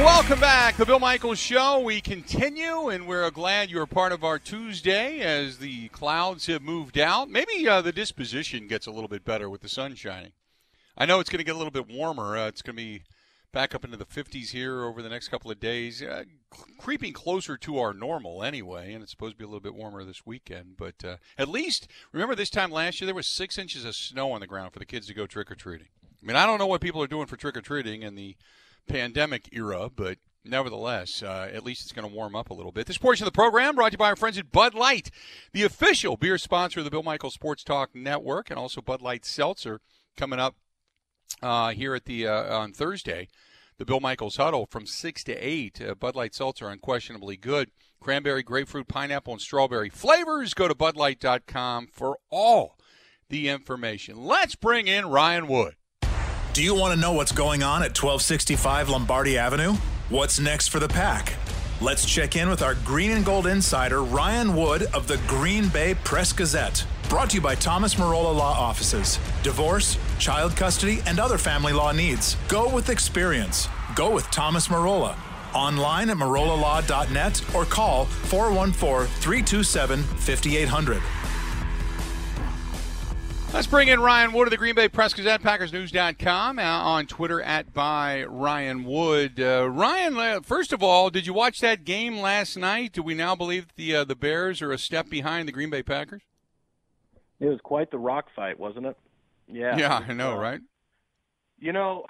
Welcome 0.00 0.40
back, 0.40 0.78
the 0.78 0.86
Bill 0.86 0.98
Michaels 0.98 1.38
Show. 1.38 1.78
We 1.80 2.00
continue, 2.00 2.88
and 2.88 3.06
we're 3.06 3.30
glad 3.30 3.68
you're 3.68 3.84
part 3.84 4.12
of 4.12 4.24
our 4.24 4.38
Tuesday 4.38 5.20
as 5.20 5.58
the 5.58 5.88
clouds 5.88 6.46
have 6.46 6.62
moved 6.62 6.98
out. 6.98 7.28
Maybe 7.28 7.68
uh, 7.68 7.82
the 7.82 7.92
disposition 7.92 8.66
gets 8.66 8.86
a 8.86 8.90
little 8.90 9.08
bit 9.08 9.26
better 9.26 9.50
with 9.50 9.60
the 9.60 9.68
sun 9.68 9.94
shining. 9.94 10.32
I 10.96 11.04
know 11.04 11.20
it's 11.20 11.28
going 11.28 11.40
to 11.40 11.44
get 11.44 11.54
a 11.54 11.58
little 11.58 11.70
bit 11.70 11.86
warmer. 11.86 12.38
Uh, 12.38 12.48
it's 12.48 12.62
going 12.62 12.76
to 12.76 12.82
be 12.82 13.02
back 13.52 13.74
up 13.74 13.84
into 13.84 13.98
the 13.98 14.06
50s 14.06 14.52
here 14.52 14.84
over 14.84 15.02
the 15.02 15.10
next 15.10 15.28
couple 15.28 15.50
of 15.50 15.60
days, 15.60 16.02
uh, 16.02 16.24
creeping 16.78 17.12
closer 17.12 17.58
to 17.58 17.78
our 17.78 17.92
normal 17.92 18.42
anyway, 18.42 18.94
and 18.94 19.02
it's 19.02 19.10
supposed 19.10 19.34
to 19.34 19.38
be 19.38 19.44
a 19.44 19.48
little 19.48 19.60
bit 19.60 19.74
warmer 19.74 20.02
this 20.02 20.24
weekend. 20.24 20.78
But 20.78 21.04
uh, 21.04 21.16
at 21.36 21.48
least, 21.48 21.88
remember 22.10 22.34
this 22.34 22.48
time 22.48 22.70
last 22.70 23.02
year, 23.02 23.06
there 23.06 23.14
was 23.14 23.26
six 23.26 23.58
inches 23.58 23.84
of 23.84 23.94
snow 23.94 24.32
on 24.32 24.40
the 24.40 24.46
ground 24.46 24.72
for 24.72 24.78
the 24.78 24.86
kids 24.86 25.08
to 25.08 25.14
go 25.14 25.26
trick 25.26 25.50
or 25.50 25.56
treating. 25.56 25.88
I 26.22 26.26
mean, 26.26 26.36
I 26.36 26.46
don't 26.46 26.58
know 26.58 26.66
what 26.66 26.80
people 26.80 27.02
are 27.02 27.06
doing 27.06 27.26
for 27.26 27.36
trick 27.36 27.54
or 27.54 27.60
treating 27.60 28.02
and 28.02 28.16
the 28.16 28.36
pandemic 28.90 29.48
era, 29.52 29.88
but 29.94 30.18
nevertheless, 30.44 31.22
uh, 31.22 31.48
at 31.52 31.64
least 31.64 31.82
it's 31.82 31.92
going 31.92 32.08
to 32.08 32.14
warm 32.14 32.34
up 32.34 32.50
a 32.50 32.54
little 32.54 32.72
bit. 32.72 32.86
This 32.86 32.98
portion 32.98 33.24
of 33.24 33.32
the 33.32 33.36
program 33.36 33.76
brought 33.76 33.90
to 33.90 33.94
you 33.94 33.98
by 33.98 34.10
our 34.10 34.16
friends 34.16 34.38
at 34.38 34.50
Bud 34.50 34.74
Light, 34.74 35.10
the 35.52 35.62
official 35.62 36.16
beer 36.16 36.38
sponsor 36.38 36.80
of 36.80 36.84
the 36.84 36.90
Bill 36.90 37.02
Michael 37.02 37.30
Sports 37.30 37.62
Talk 37.62 37.94
Network, 37.94 38.50
and 38.50 38.58
also 38.58 38.80
Bud 38.80 39.00
Light 39.00 39.24
Seltzer 39.24 39.80
coming 40.16 40.38
up 40.38 40.56
uh, 41.42 41.70
here 41.70 41.94
at 41.94 42.04
the 42.04 42.26
uh, 42.26 42.58
on 42.58 42.72
Thursday. 42.72 43.28
The 43.78 43.86
Bill 43.86 44.00
Michaels 44.00 44.36
Huddle 44.36 44.66
from 44.66 44.86
six 44.86 45.24
to 45.24 45.34
eight. 45.34 45.80
Uh, 45.80 45.94
Bud 45.94 46.14
Light 46.14 46.34
Seltzer 46.34 46.68
unquestionably 46.68 47.38
good. 47.38 47.70
Cranberry, 48.00 48.42
grapefruit, 48.42 48.88
pineapple, 48.88 49.34
and 49.34 49.40
strawberry 49.40 49.88
flavors. 49.88 50.54
Go 50.54 50.68
to 50.68 50.74
BudLight.com 50.74 51.88
for 51.92 52.18
all 52.30 52.76
the 53.28 53.48
information. 53.48 54.24
Let's 54.24 54.54
bring 54.54 54.86
in 54.86 55.06
Ryan 55.06 55.46
Wood. 55.48 55.76
Do 56.52 56.64
you 56.64 56.74
want 56.74 56.92
to 56.92 57.00
know 57.00 57.12
what's 57.12 57.30
going 57.30 57.62
on 57.62 57.84
at 57.84 57.96
1265 57.96 58.88
Lombardi 58.88 59.38
Avenue? 59.38 59.74
What's 60.08 60.40
next 60.40 60.66
for 60.68 60.80
the 60.80 60.88
pack? 60.88 61.34
Let's 61.80 62.04
check 62.04 62.34
in 62.34 62.48
with 62.48 62.60
our 62.60 62.74
green 62.74 63.12
and 63.12 63.24
gold 63.24 63.46
insider, 63.46 64.02
Ryan 64.02 64.56
Wood 64.56 64.82
of 64.92 65.06
the 65.06 65.18
Green 65.28 65.68
Bay 65.68 65.94
Press 66.02 66.32
Gazette. 66.32 66.84
Brought 67.08 67.30
to 67.30 67.36
you 67.36 67.40
by 67.40 67.54
Thomas 67.54 67.94
Marola 67.94 68.36
Law 68.36 68.52
Offices. 68.52 69.20
Divorce, 69.44 69.96
child 70.18 70.56
custody, 70.56 71.00
and 71.06 71.20
other 71.20 71.38
family 71.38 71.72
law 71.72 71.92
needs. 71.92 72.36
Go 72.48 72.68
with 72.68 72.90
experience. 72.90 73.68
Go 73.94 74.10
with 74.10 74.28
Thomas 74.32 74.66
Marola. 74.66 75.16
Online 75.54 76.10
at 76.10 76.16
marolalaw.net 76.16 77.54
or 77.54 77.64
call 77.64 78.06
414 78.06 79.06
327 79.20 80.02
5800. 80.02 81.00
Let's 83.52 83.66
bring 83.66 83.88
in 83.88 84.00
Ryan 84.00 84.32
Wood 84.32 84.46
of 84.46 84.52
the 84.52 84.56
Green 84.56 84.76
Bay 84.76 84.88
Press 84.88 85.12
Gazette, 85.12 85.42
PackersNews.com, 85.42 86.58
uh, 86.60 86.62
on 86.62 87.06
Twitter 87.06 87.42
at 87.42 87.74
by 87.74 88.22
Ryan 88.24 88.84
Wood. 88.84 89.40
Uh, 89.40 89.68
Ryan, 89.68 90.16
uh, 90.16 90.40
first 90.40 90.72
of 90.72 90.84
all, 90.84 91.10
did 91.10 91.26
you 91.26 91.34
watch 91.34 91.58
that 91.58 91.84
game 91.84 92.18
last 92.20 92.56
night? 92.56 92.92
Do 92.92 93.02
we 93.02 93.14
now 93.14 93.34
believe 93.34 93.66
the 93.74 93.96
uh, 93.96 94.04
the 94.04 94.14
Bears 94.14 94.62
are 94.62 94.70
a 94.70 94.78
step 94.78 95.10
behind 95.10 95.48
the 95.48 95.52
Green 95.52 95.68
Bay 95.68 95.82
Packers? 95.82 96.22
It 97.40 97.46
was 97.46 97.58
quite 97.62 97.90
the 97.90 97.98
rock 97.98 98.26
fight, 98.36 98.58
wasn't 98.58 98.86
it? 98.86 98.96
Yeah. 99.48 99.76
Yeah, 99.76 100.04
I 100.08 100.12
know, 100.12 100.38
right? 100.38 100.60
You 101.58 101.72
know, 101.72 102.06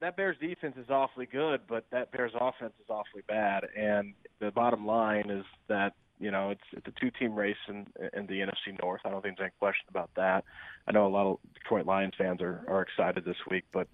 that 0.00 0.16
Bears 0.16 0.36
defense 0.40 0.76
is 0.76 0.90
awfully 0.90 1.26
good, 1.26 1.60
but 1.68 1.84
that 1.92 2.10
Bears 2.10 2.32
offense 2.34 2.74
is 2.82 2.90
awfully 2.90 3.22
bad. 3.28 3.64
And 3.76 4.14
the 4.40 4.50
bottom 4.50 4.86
line 4.86 5.30
is 5.30 5.44
that 5.68 5.94
you 6.18 6.30
know, 6.30 6.50
it's 6.50 6.62
it's 6.72 6.86
a 6.86 7.00
two-team 7.00 7.34
race 7.34 7.56
in 7.68 7.86
in 8.12 8.26
the 8.26 8.40
NFC 8.40 8.80
North. 8.80 9.00
I 9.04 9.10
don't 9.10 9.22
think 9.22 9.38
there's 9.38 9.46
any 9.46 9.58
question 9.58 9.86
about 9.88 10.10
that. 10.16 10.44
I 10.86 10.92
know 10.92 11.06
a 11.06 11.08
lot 11.08 11.26
of 11.26 11.38
Detroit 11.54 11.86
Lions 11.86 12.14
fans 12.16 12.40
are 12.40 12.64
are 12.68 12.82
excited 12.82 13.24
this 13.24 13.36
week, 13.50 13.64
but 13.72 13.88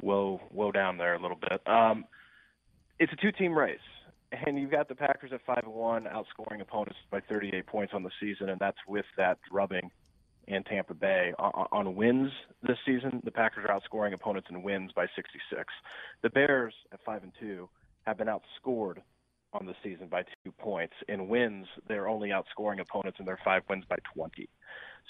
woe 0.00 0.40
woe 0.50 0.72
down 0.72 0.98
there 0.98 1.14
a 1.14 1.20
little 1.20 1.38
bit. 1.38 1.66
Um, 1.66 2.04
it's 2.98 3.12
a 3.12 3.16
two-team 3.16 3.56
race, 3.56 3.78
and 4.32 4.58
you've 4.58 4.70
got 4.70 4.88
the 4.88 4.94
Packers 4.94 5.32
at 5.32 5.40
five 5.46 5.62
and 5.64 5.72
one, 5.72 6.04
outscoring 6.04 6.60
opponents 6.60 6.98
by 7.10 7.20
38 7.20 7.66
points 7.66 7.92
on 7.94 8.02
the 8.02 8.10
season, 8.20 8.48
and 8.48 8.58
that's 8.58 8.78
with 8.86 9.06
that 9.16 9.38
drubbing 9.50 9.90
in 10.48 10.64
Tampa 10.64 10.94
Bay. 10.94 11.32
On, 11.38 11.66
on 11.70 11.94
wins 11.94 12.30
this 12.62 12.78
season, 12.84 13.20
the 13.24 13.30
Packers 13.30 13.66
are 13.68 13.78
outscoring 13.78 14.14
opponents 14.14 14.48
in 14.50 14.62
wins 14.62 14.90
by 14.94 15.06
66. 15.14 15.62
The 16.22 16.30
Bears 16.30 16.74
at 16.92 17.00
five 17.04 17.22
and 17.22 17.32
two 17.38 17.68
have 18.06 18.18
been 18.18 18.28
outscored 18.28 18.98
on 19.52 19.66
the 19.66 19.74
season 19.82 20.08
by 20.08 20.24
two 20.44 20.52
points. 20.52 20.94
In 21.08 21.28
wins, 21.28 21.66
they're 21.88 22.08
only 22.08 22.30
outscoring 22.30 22.80
opponents 22.80 23.18
in 23.18 23.26
their 23.26 23.38
five 23.44 23.62
wins 23.68 23.84
by 23.88 23.96
20. 24.14 24.48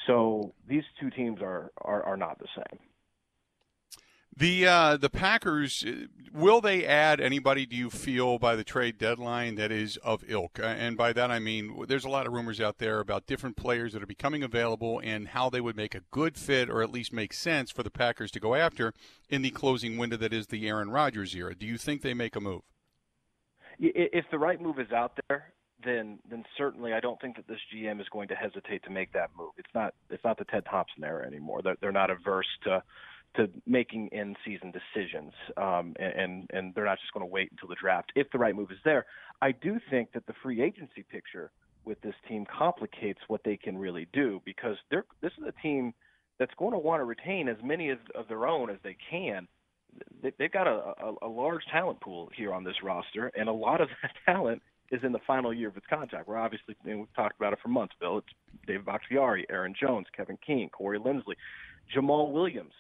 So 0.07 0.55
these 0.69 0.85
two 1.01 1.11
teams 1.11 1.41
are 1.43 1.73
are, 1.81 2.03
are 2.03 2.17
not 2.17 2.39
the 2.39 2.49
same. 2.55 2.79
The 4.37 4.67
uh, 4.69 4.97
the 4.97 5.11
Packers 5.11 5.85
uh, 5.85 6.07
will 6.33 6.61
they 6.61 6.87
add 6.87 7.21
anybody? 7.21 7.67
Do 7.67 7.75
you 7.75 7.91
feel 7.91 8.39
by 8.39 8.55
the 8.55 8.63
trade 8.63 8.97
deadline 8.97 9.57
that 9.57 9.73
is 9.73 9.97
of 9.97 10.23
ilk? 10.29 10.61
Uh, 10.61 10.67
and 10.67 10.97
by 10.97 11.13
that 11.13 11.33
I 11.33 11.41
mean 11.41 11.85
there's 11.89 12.05
a 12.05 12.09
lot 12.09 12.25
of 12.25 12.33
rumors 12.33 12.61
out 12.61 12.79
there 12.79 13.01
about 13.01 13.27
different 13.27 13.57
players 13.57 13.93
that 13.93 14.03
are 14.03 14.07
becoming 14.07 14.45
available 14.45 15.01
and 15.03 15.29
how 15.29 15.51
they 15.51 15.61
would 15.61 15.77
make 15.77 15.97
a 15.97 16.05
good 16.13 16.37
fit 16.37 16.71
or 16.71 16.83
at 16.83 16.93
least 16.93 17.13
make 17.13 17.33
sense 17.33 17.73
for 17.73 17.83
the 17.83 17.91
Packers 17.91 18.31
to 18.31 18.39
go 18.39 18.55
after 18.55 18.95
in 19.29 19.43
the 19.43 19.51
closing 19.51 19.97
window 19.97 20.17
that 20.17 20.33
is 20.33 20.47
the 20.47 20.69
Aaron 20.69 20.91
Rodgers 20.91 21.35
era. 21.35 21.57
Do 21.57 21.67
you 21.67 21.77
think 21.77 22.03
they 22.03 22.15
make 22.15 22.37
a 22.37 22.41
move? 22.41 22.63
If 23.79 24.25
the 24.31 24.39
right 24.39 24.61
move 24.61 24.79
is 24.79 24.93
out 24.93 25.19
there, 25.29 25.53
then 25.85 26.19
then 26.29 26.45
certainly 26.57 26.93
I 26.93 27.01
don't 27.01 27.21
think 27.21 27.37
that 27.37 27.47
this 27.47 27.61
GM 27.75 28.01
is 28.01 28.09
going 28.11 28.29
to 28.29 28.35
hesitate 28.35 28.83
to 28.85 28.91
make 28.91 29.13
that 29.13 29.31
move. 29.37 29.53
It's 29.57 29.69
not 29.75 29.95
it's 30.11 30.25
not 30.25 30.39
the 30.39 30.45
Ted 30.45 30.65
Thompson 30.69 31.05
era 31.05 31.27
anymore. 31.27 31.63
They're, 31.63 31.77
they're 31.81 31.93
not 31.93 32.11
averse 32.11 32.49
to 32.65 32.83
to 33.37 33.49
making 33.67 34.09
in 34.09 34.35
season 34.45 34.73
decisions, 34.73 35.33
um, 35.57 35.95
and 35.99 36.49
and 36.53 36.75
they're 36.75 36.85
not 36.85 36.99
just 36.99 37.13
going 37.13 37.23
to 37.27 37.33
wait 37.33 37.51
until 37.53 37.69
the 37.69 37.77
draft 37.81 38.13
if 38.17 38.31
the 38.31 38.39
right 38.39 38.55
move 38.55 38.71
is 38.71 38.79
there. 38.85 39.07
I 39.41 39.53
do 39.53 39.79
think 39.91 40.13
that 40.13 40.27
the 40.27 40.35
free 40.43 40.63
agency 40.63 41.05
picture 41.09 41.51
with 41.85 42.01
this 42.01 42.15
team 42.29 42.45
complicates 42.47 43.21
what 43.29 43.43
they 43.45 43.57
can 43.57 43.79
really 43.79 44.09
do 44.13 44.43
because 44.45 44.77
they're 44.91 45.05
this 45.21 45.33
is 45.39 45.45
a 45.47 45.63
team 45.63 45.95
that's 46.39 46.55
going 46.59 46.73
to 46.73 46.79
want 46.79 47.01
to 47.01 47.05
retain 47.05 47.49
as 47.49 47.57
many 47.63 47.91
of, 47.91 47.99
of 48.15 48.29
their 48.29 48.47
own 48.47 48.71
as 48.71 48.77
they 48.83 48.97
can 49.11 49.47
they've 50.39 50.53
got 50.53 50.67
a, 50.67 50.95
a, 51.03 51.15
a 51.23 51.29
large 51.29 51.63
talent 51.71 52.01
pool 52.01 52.31
here 52.37 52.53
on 52.53 52.65
this 52.65 52.77
roster, 52.83 53.31
and 53.37 53.49
a 53.49 53.53
lot 53.53 53.81
of 53.81 53.89
that 54.03 54.13
talent 54.27 54.63
is 54.91 55.01
in 55.03 55.13
the 55.13 55.21
final 55.27 55.53
year 55.53 55.69
of 55.69 55.77
its 55.77 55.87
contract. 55.89 56.27
We're 56.29 56.39
obviously 56.39 56.75
we've 56.85 57.13
talked 57.15 57.39
about 57.39 57.53
it 57.53 57.59
for 57.63 57.69
months, 57.69 57.95
Bill. 58.01 58.19
It's 58.19 58.27
David 58.67 58.87
Bakhtiari, 58.87 59.47
Aaron 59.51 59.75
Jones, 59.79 60.07
Kevin 60.17 60.39
King, 60.45 60.71
Corey 60.71 60.99
Linsley, 60.99 61.35
Jamaal 61.95 62.33
Williams. 62.33 62.73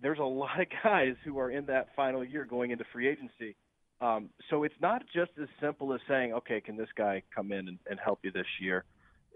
there's 0.00 0.18
a 0.18 0.24
lot 0.24 0.60
of 0.60 0.66
guys 0.82 1.14
who 1.24 1.38
are 1.38 1.50
in 1.50 1.66
that 1.66 1.88
final 1.96 2.24
year 2.24 2.44
going 2.44 2.70
into 2.70 2.84
free 2.92 3.08
agency. 3.08 3.56
Um, 4.00 4.30
so 4.50 4.64
it's 4.64 4.74
not 4.80 5.02
just 5.14 5.30
as 5.40 5.48
simple 5.60 5.94
as 5.94 6.00
saying, 6.08 6.32
okay, 6.32 6.60
can 6.60 6.76
this 6.76 6.88
guy 6.96 7.22
come 7.32 7.52
in 7.52 7.68
and, 7.68 7.78
and 7.88 8.00
help 8.04 8.18
you 8.24 8.32
this 8.32 8.46
year? 8.60 8.84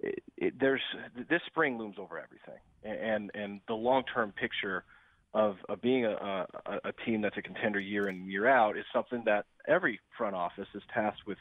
It, 0.03 0.23
it, 0.37 0.55
there's 0.59 0.83
this 1.31 1.41
spring 1.47 1.79
looms 1.79 1.97
over 1.99 2.19
everything, 2.19 2.61
and 2.85 3.31
and 3.35 3.61
the 3.67 3.75
long 3.75 4.03
term 4.13 4.33
picture 4.33 4.85
of, 5.35 5.57
of 5.69 5.81
being 5.83 6.05
a, 6.05 6.11
a, 6.11 6.47
a 6.85 6.93
team 7.05 7.21
that's 7.21 7.37
a 7.37 7.43
contender 7.43 7.81
year 7.81 8.09
in 8.09 8.29
year 8.29 8.47
out 8.47 8.77
is 8.77 8.85
something 8.93 9.23
that 9.27 9.45
every 9.69 10.01
front 10.17 10.35
office 10.35 10.69
is 10.75 10.83
tasked 10.93 11.27
with 11.27 11.39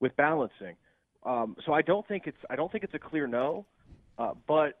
with 0.00 0.14
balancing. 0.16 0.76
Um, 1.24 1.56
so 1.66 1.72
I 1.72 1.82
don't 1.82 2.06
think 2.06 2.24
it's 2.26 2.38
I 2.50 2.56
don't 2.56 2.70
think 2.70 2.84
it's 2.84 2.94
a 2.94 2.98
clear 2.98 3.26
no, 3.26 3.66
uh, 4.18 4.34
but 4.46 4.78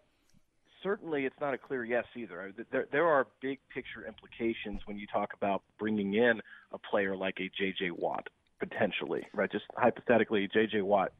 certainly 0.82 1.24
it's 1.24 1.36
not 1.40 1.54
a 1.54 1.58
clear 1.58 1.84
yes 1.84 2.04
either. 2.16 2.52
There, 2.70 2.86
there 2.92 3.06
are 3.06 3.26
big 3.40 3.58
picture 3.72 4.06
implications 4.06 4.80
when 4.86 4.96
you 4.96 5.06
talk 5.06 5.30
about 5.34 5.62
bringing 5.78 6.14
in 6.14 6.40
a 6.72 6.78
player 6.78 7.16
like 7.16 7.38
a 7.40 7.50
J.J. 7.58 7.90
Watt 7.92 8.28
potentially, 8.60 9.26
right? 9.34 9.50
Just 9.50 9.64
hypothetically, 9.76 10.48
J.J. 10.52 10.82
Watt 10.82 11.12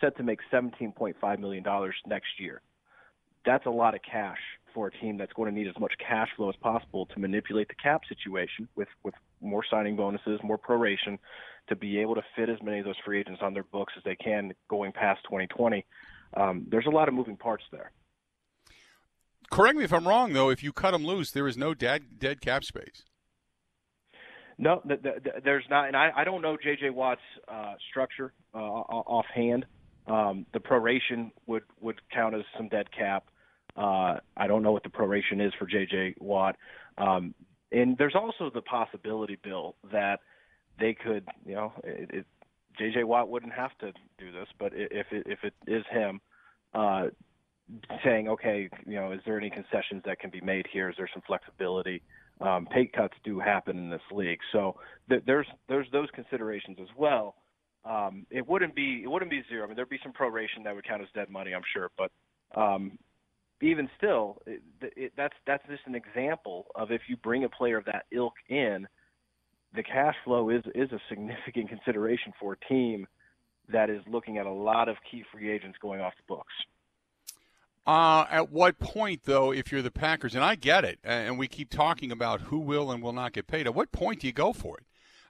set 0.00 0.16
to 0.16 0.22
make 0.22 0.40
$17.5 0.52 1.38
million 1.38 1.64
next 2.06 2.28
year. 2.38 2.60
That's 3.46 3.66
a 3.66 3.70
lot 3.70 3.94
of 3.94 4.00
cash 4.02 4.38
for 4.74 4.88
a 4.88 4.90
team 4.90 5.16
that's 5.16 5.32
going 5.32 5.52
to 5.52 5.58
need 5.58 5.68
as 5.68 5.78
much 5.78 5.92
cash 5.98 6.28
flow 6.36 6.50
as 6.50 6.56
possible 6.56 7.06
to 7.06 7.18
manipulate 7.18 7.68
the 7.68 7.74
cap 7.74 8.02
situation 8.08 8.68
with, 8.74 8.88
with 9.04 9.14
more 9.40 9.62
signing 9.70 9.96
bonuses, 9.96 10.40
more 10.42 10.58
proration, 10.58 11.18
to 11.68 11.76
be 11.76 11.98
able 11.98 12.14
to 12.14 12.22
fit 12.36 12.48
as 12.48 12.58
many 12.62 12.80
of 12.80 12.84
those 12.84 12.96
free 13.04 13.20
agents 13.20 13.40
on 13.42 13.54
their 13.54 13.62
books 13.64 13.92
as 13.96 14.02
they 14.04 14.16
can 14.16 14.52
going 14.68 14.92
past 14.92 15.22
2020. 15.24 15.86
Um, 16.36 16.66
there's 16.68 16.86
a 16.86 16.90
lot 16.90 17.08
of 17.08 17.14
moving 17.14 17.36
parts 17.36 17.64
there. 17.70 17.92
Correct 19.50 19.76
me 19.76 19.84
if 19.84 19.92
I'm 19.92 20.06
wrong, 20.06 20.32
though. 20.32 20.50
If 20.50 20.62
you 20.62 20.72
cut 20.72 20.90
them 20.90 21.04
loose, 21.04 21.30
there 21.30 21.46
is 21.46 21.56
no 21.56 21.74
dead 21.74 22.18
dead 22.18 22.40
cap 22.40 22.64
space. 22.64 23.04
No, 24.58 24.80
th- 24.86 25.02
th- 25.02 25.44
there's 25.44 25.64
not, 25.68 25.88
and 25.88 25.96
I, 25.96 26.10
I 26.16 26.24
don't 26.24 26.40
know 26.40 26.56
J.J. 26.56 26.90
Watt's 26.90 27.20
uh, 27.48 27.74
structure 27.90 28.32
uh, 28.54 28.58
offhand. 28.58 29.66
Um, 30.06 30.46
the 30.52 30.60
proration 30.60 31.30
would 31.46 31.62
would 31.80 32.00
count 32.12 32.34
as 32.34 32.42
some 32.56 32.68
dead 32.68 32.90
cap. 32.92 33.24
Uh, 33.76 34.18
I 34.36 34.46
don't 34.46 34.62
know 34.62 34.72
what 34.72 34.84
the 34.84 34.88
proration 34.88 35.44
is 35.44 35.52
for 35.58 35.66
J.J. 35.66 36.16
Watt, 36.20 36.56
um, 36.96 37.34
and 37.72 37.98
there's 37.98 38.14
also 38.14 38.50
the 38.54 38.62
possibility, 38.62 39.36
Bill, 39.42 39.74
that 39.90 40.20
they 40.78 40.94
could, 40.94 41.26
you 41.44 41.54
know, 41.54 41.72
it, 41.82 42.10
it, 42.12 42.26
J.J. 42.78 43.04
Watt 43.04 43.28
wouldn't 43.28 43.52
have 43.52 43.76
to 43.78 43.92
do 44.18 44.30
this, 44.32 44.46
but 44.58 44.72
if 44.74 45.06
it, 45.10 45.26
if 45.26 45.40
it 45.42 45.54
is 45.66 45.84
him, 45.90 46.20
uh, 46.72 47.06
saying, 48.04 48.28
okay, 48.28 48.68
you 48.86 48.96
know, 48.96 49.12
is 49.12 49.20
there 49.24 49.38
any 49.38 49.50
concessions 49.50 50.02
that 50.06 50.18
can 50.18 50.30
be 50.30 50.40
made 50.40 50.66
here? 50.72 50.90
Is 50.90 50.96
there 50.96 51.08
some 51.12 51.22
flexibility? 51.26 52.02
Um, 52.40 52.66
pay 52.66 52.86
cuts 52.86 53.14
do 53.24 53.38
happen 53.38 53.78
in 53.78 53.90
this 53.90 54.02
league, 54.12 54.40
so 54.50 54.74
th- 55.08 55.22
there's 55.24 55.46
there's 55.68 55.86
those 55.92 56.08
considerations 56.12 56.78
as 56.80 56.88
well. 56.96 57.36
Um, 57.84 58.26
it 58.28 58.46
wouldn't 58.46 58.74
be 58.74 59.02
it 59.04 59.08
wouldn't 59.08 59.30
be 59.30 59.42
zero. 59.48 59.62
I 59.62 59.66
mean, 59.68 59.76
there'd 59.76 59.88
be 59.88 60.00
some 60.02 60.12
proration 60.12 60.64
that 60.64 60.74
would 60.74 60.84
count 60.84 61.00
as 61.00 61.08
dead 61.14 61.30
money, 61.30 61.54
I'm 61.54 61.62
sure, 61.72 61.92
but 61.96 62.10
um, 62.60 62.98
even 63.64 63.88
still, 63.96 64.42
it, 64.46 64.62
it, 64.80 65.12
that's 65.16 65.34
that's 65.46 65.66
just 65.68 65.82
an 65.86 65.94
example 65.94 66.66
of 66.74 66.90
if 66.90 67.02
you 67.08 67.16
bring 67.16 67.44
a 67.44 67.48
player 67.48 67.78
of 67.78 67.84
that 67.86 68.04
ilk 68.12 68.34
in, 68.48 68.86
the 69.74 69.82
cash 69.82 70.14
flow 70.24 70.50
is 70.50 70.62
is 70.74 70.92
a 70.92 71.00
significant 71.08 71.68
consideration 71.74 72.32
for 72.38 72.52
a 72.52 72.68
team 72.68 73.06
that 73.72 73.88
is 73.90 74.02
looking 74.06 74.38
at 74.38 74.46
a 74.46 74.52
lot 74.52 74.88
of 74.88 74.96
key 75.10 75.24
free 75.32 75.50
agents 75.50 75.78
going 75.80 76.00
off 76.00 76.12
the 76.16 76.34
books. 76.34 76.52
Uh, 77.86 78.24
at 78.30 78.50
what 78.50 78.78
point, 78.78 79.22
though, 79.24 79.52
if 79.52 79.70
you're 79.70 79.82
the 79.82 79.90
Packers, 79.90 80.34
and 80.34 80.42
I 80.42 80.54
get 80.54 80.84
it, 80.84 80.98
and 81.04 81.38
we 81.38 81.48
keep 81.48 81.70
talking 81.70 82.10
about 82.10 82.42
who 82.42 82.58
will 82.58 82.90
and 82.90 83.02
will 83.02 83.12
not 83.12 83.32
get 83.32 83.46
paid, 83.46 83.66
at 83.66 83.74
what 83.74 83.92
point 83.92 84.20
do 84.20 84.26
you 84.26 84.32
go 84.32 84.54
for 84.54 84.78
it? 84.78 84.84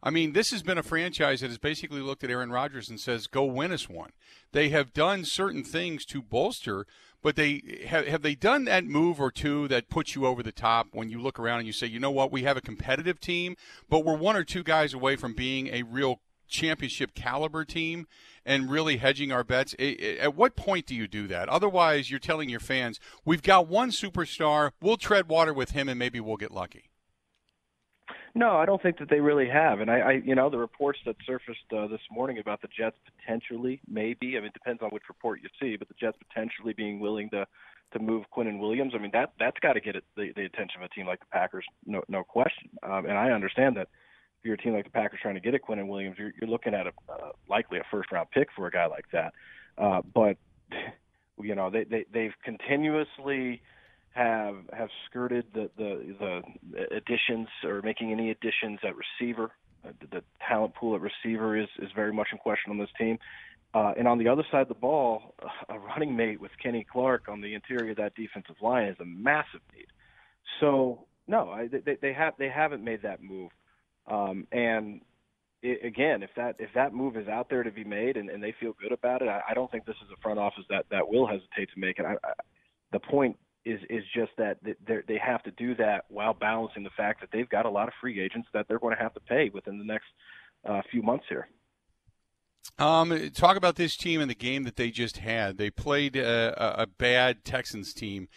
I 0.05 0.11
mean, 0.11 0.35
this 0.35 0.51
has 0.51 0.63
been 0.63 0.77
a 0.77 0.83
franchise 0.83 1.41
that 1.41 1.49
has 1.49 1.59
basically 1.59 2.03
looked 2.03 2.23
at 2.23 2.31
Aaron 2.31 2.51
Rodgers 2.51 2.91
and 2.91 3.01
says, 3.01 3.27
"Go 3.27 3.45
win 3.45 3.73
us 3.73 3.89
one." 3.89 4.11
They 4.53 4.69
have 4.69 4.93
done 4.93 5.25
certain 5.25 5.65
things 5.65 6.05
to 6.07 6.21
bolster, 6.21 6.87
but 7.25 7.37
they 7.37 7.81
have 7.87 8.07
have 8.07 8.23
they 8.23 8.35
done 8.35 8.67
that 8.67 8.85
move 8.85 9.19
or 9.19 9.33
two 9.33 9.67
that 9.69 9.89
puts 9.89 10.15
you 10.15 10.27
over 10.27 10.43
the 10.43 10.53
top 10.53 10.89
when 10.93 11.09
you 11.09 11.21
look 11.21 11.41
around 11.41 11.61
and 11.61 11.67
you 11.67 11.73
say, 11.73 11.87
"You 11.87 11.99
know 11.99 12.11
what? 12.11 12.31
We 12.31 12.43
have 12.43 12.59
a 12.59 12.61
competitive 12.61 13.19
team, 13.19 13.57
but 13.89 14.05
we're 14.05 14.15
one 14.15 14.37
or 14.37 14.45
two 14.45 14.63
guys 14.63 14.93
away 14.93 15.17
from 15.17 15.33
being 15.33 15.69
a 15.69 15.83
real 15.83 16.21
championship 16.47 17.15
caliber 17.15 17.65
team." 17.65 18.07
and 18.47 18.71
really 18.71 18.99
hedging 18.99 19.33
our 19.33 19.43
bets? 19.43 19.75
At 20.21 20.35
what 20.35 20.55
point 20.55 20.85
do 20.85 20.95
you 20.95 21.09
do 21.09 21.27
that? 21.29 21.49
Otherwise, 21.49 22.11
you're 22.11 22.21
telling 22.21 22.51
your 22.51 22.61
fans, 22.61 23.01
we've 23.25 23.43
got 23.43 23.69
one 23.69 23.89
superstar, 23.89 24.73
we'll 24.83 24.99
tread 24.99 25.31
water 25.31 25.55
with 25.55 25.71
him, 25.71 25.89
and 25.89 25.99
maybe 25.99 26.21
we'll 26.21 26.37
get 26.37 26.51
lucky. 26.51 26.91
No, 28.37 28.57
I 28.57 28.67
don't 28.67 28.83
think 28.83 28.99
that 28.99 29.09
they 29.09 29.21
really 29.21 29.49
have. 29.49 29.81
And 29.81 29.91
I, 29.91 29.99
I 29.99 30.13
you 30.25 30.35
know, 30.35 30.51
the 30.51 30.59
reports 30.59 30.99
that 31.07 31.15
surfaced 31.25 31.73
uh, 31.77 31.87
this 31.87 32.01
morning 32.11 32.39
about 32.39 32.61
the 32.63 32.69
Jets 32.77 32.97
potentially, 33.21 33.81
maybe, 33.89 34.37
I 34.37 34.41
mean, 34.41 34.47
it 34.47 34.55
depends 34.55 34.83
on 34.83 34.91
which 34.91 35.05
report 35.09 35.41
you 35.41 35.49
see, 35.61 35.77
but 35.77 35.87
the 35.89 35.95
Jets 36.01 36.19
potentially 36.29 36.73
being 36.73 37.01
willing 37.01 37.31
to 37.31 37.47
to 37.93 37.99
move 38.01 38.25
Quinnen 38.37 38.59
Williams. 38.59 38.93
I 38.97 38.99
mean, 38.99 39.13
that 39.13 39.35
that's 39.39 39.59
got 39.61 39.75
to 39.75 39.81
get 39.81 39.95
it, 39.95 40.05
the, 40.17 40.33
the 40.35 40.45
attention 40.45 40.83
of 40.83 40.91
a 40.91 40.95
team 40.95 41.07
like 41.07 41.21
the 41.21 41.27
Packers, 41.31 41.65
no 41.87 42.03
no 42.09 42.25
question. 42.25 42.71
Um, 42.83 43.07
and 43.07 43.17
I 43.17 43.31
understand 43.31 43.77
that 43.77 43.89
if 44.41 44.45
you're 44.45 44.55
a 44.55 44.59
team 44.59 44.73
like 44.73 44.85
the 44.85 44.91
Packers 44.91 45.21
trying 45.23 45.37
to 45.37 45.41
get 45.41 45.55
a 45.55 45.73
and 45.73 45.89
Williams, 45.89 46.17
you're, 46.19 46.33
you're 46.41 46.51
looking 46.51 46.75
at 46.75 46.89
a 46.89 46.93
uh, 47.09 47.31
likely 47.49 47.79
a 47.79 47.83
first 47.91 48.11
round 48.11 48.31
pick 48.33 48.49
for 48.57 48.67
a 48.67 48.71
guy 48.71 48.87
like 48.87 49.07
that. 49.13 49.33
Uh, 49.79 50.03
but 50.13 50.37
you 51.41 51.55
know 51.55 51.71
they, 51.71 51.85
they 51.85 52.05
they've 52.13 52.35
continuously 52.45 53.63
have 54.15 54.57
have 54.73 54.89
skirted 55.09 55.45
the, 55.53 55.69
the 55.77 56.15
the 56.19 56.97
additions 56.97 57.49
or 57.65 57.83
making 57.83 58.13
any 58.13 58.31
additions 58.31 58.79
at 58.85 58.95
receiver. 58.97 59.51
Uh, 59.85 59.91
the, 60.11 60.23
talent 60.49 60.75
pool 60.75 60.95
at 60.95 61.01
receiver 61.01 61.57
is 61.59 61.69
is 61.81 61.91
very 61.95 62.13
much 62.13 62.29
in 62.33 62.39
question 62.39 62.71
on 62.71 62.79
this 62.79 62.89
team. 62.99 63.19
Uh, 63.75 63.93
and 63.99 64.07
on 64.07 64.19
the 64.19 64.29
other 64.29 64.45
side 64.53 64.63
of 64.63 64.69
the 64.69 64.75
ball, 64.75 65.35
a 65.69 65.79
running 65.79 66.17
mate 66.17 66.41
with 66.41 66.53
Kenny 66.63 66.87
Clark 66.91 67.25
on 67.29 67.41
the 67.41 67.55
interior 67.55 67.91
of 67.91 67.97
that 67.97 68.15
defensive 68.15 68.55
line 68.63 68.87
is 68.87 68.97
a 69.01 69.05
massive 69.05 69.61
need. 69.75 69.87
So 70.61 71.07
no, 71.27 71.51
I, 71.51 71.67
they, 71.67 71.97
they 72.01 72.13
have 72.13 72.35
they 72.39 72.49
haven't 72.49 72.85
made 72.85 73.03
that 73.03 73.21
move. 73.21 73.51
Um, 74.07 74.47
and 74.53 75.01
it, 75.61 75.85
again, 75.85 76.23
if 76.23 76.31
that 76.37 76.55
if 76.61 76.71
that 76.77 76.95
move 76.95 77.17
is 77.17 77.27
out 77.27 77.51
there 77.51 77.65
to 77.65 77.73
be 77.73 77.83
made 77.83 78.17
and, 78.17 78.31
and 78.31 78.41
they 78.41 78.55
feel 78.61 78.75
good 78.81 78.93
about 78.93 79.23
it, 79.23 79.29
I, 79.29 79.41
I 79.51 79.55
don't 79.55 79.71
think 79.73 79.87
this 79.87 79.97
is 80.05 80.11
a 80.17 80.21
front 80.23 80.39
office 80.39 80.65
that 80.71 80.87
that 80.93 81.09
will 81.09 81.27
hesitate 81.27 81.71
to 81.75 81.81
make 81.81 81.99
it. 81.99 82.05
I, 82.07 82.13
I, 82.13 82.33
the 82.93 83.01
point 83.01 83.37
is 83.65 83.81
is 83.89 84.05
just 84.15 84.33
that 84.39 84.59
they 84.63 85.19
have 85.19 85.43
to 85.45 85.51
do 85.53 85.75
that 85.77 86.05
while 86.09 86.35
balancing 86.35 86.83
the 86.83 86.91
fact 86.97 87.21
that 87.21 87.31
they've 87.33 87.49
got 87.49 87.67
a 87.67 87.71
lot 87.71 87.89
of 87.89 87.95
free 88.01 88.21
agents 88.21 88.49
that 88.53 88.67
they're 88.69 88.79
going 88.79 88.97
to 88.97 89.03
have 89.03 89.15
to 89.15 89.21
pay 89.21 89.51
within 89.53 89.79
the 89.79 89.85
next 89.85 90.07
uh, 90.69 90.81
few 90.91 91.03
months 91.03 91.25
here. 91.29 91.49
Um, 92.79 93.31
talk 93.35 93.57
about 93.57 93.77
this 93.77 93.97
team 93.97 94.21
and 94.21 94.31
the 94.31 94.35
game 94.35 94.65
that 94.65 94.77
they 94.77 94.91
just 94.91 95.19
had. 95.19 95.59
They 95.59 95.71
played 95.71 96.17
a, 96.17 96.83
a 96.83 96.87
bad 96.87 97.45
Texans 97.45 97.93
team 97.93 98.29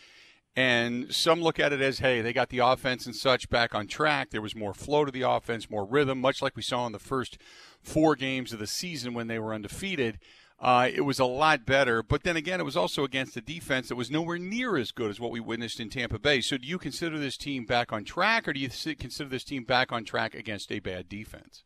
and 0.57 1.13
some 1.13 1.39
look 1.39 1.59
at 1.59 1.71
it 1.71 1.81
as, 1.81 1.99
hey, 1.99 2.21
they 2.21 2.33
got 2.33 2.49
the 2.49 2.57
offense 2.57 3.05
and 3.05 3.15
such 3.15 3.47
back 3.47 3.75
on 3.75 3.85
track. 3.85 4.31
There 4.31 4.41
was 4.41 4.55
more 4.55 4.73
flow 4.73 5.05
to 5.05 5.11
the 5.11 5.21
offense, 5.21 5.69
more 5.69 5.85
rhythm, 5.85 6.19
much 6.19 6.41
like 6.41 6.55
we 6.55 6.63
saw 6.63 6.87
in 6.87 6.93
the 6.93 6.99
first 6.99 7.37
four 7.79 8.15
games 8.15 8.51
of 8.51 8.57
the 8.57 8.65
season 8.65 9.13
when 9.13 9.27
they 9.27 9.37
were 9.37 9.53
undefeated. 9.53 10.17
Uh, 10.59 10.89
it 10.91 11.01
was 11.01 11.19
a 11.19 11.25
lot 11.25 11.65
better, 11.65 12.01
but 12.01 12.23
then 12.23 12.35
again, 12.35 12.59
it 12.59 12.63
was 12.63 12.75
also 12.75 13.03
against 13.03 13.37
a 13.37 13.41
defense 13.41 13.89
that 13.89 13.95
was 13.95 14.09
nowhere 14.09 14.39
near 14.39 14.75
as 14.75 14.91
good 14.91 15.11
as 15.11 15.19
what 15.19 15.29
we 15.29 15.39
witnessed 15.39 15.79
in 15.79 15.87
Tampa 15.87 16.17
Bay. 16.17 16.41
So, 16.41 16.57
do 16.57 16.67
you 16.67 16.79
consider 16.79 17.19
this 17.19 17.37
team 17.37 17.65
back 17.65 17.93
on 17.93 18.03
track, 18.03 18.47
or 18.47 18.53
do 18.53 18.59
you 18.59 18.69
consider 18.69 19.29
this 19.29 19.43
team 19.43 19.65
back 19.65 19.91
on 19.91 20.03
track 20.03 20.33
against 20.33 20.71
a 20.71 20.79
bad 20.79 21.07
defense? 21.07 21.63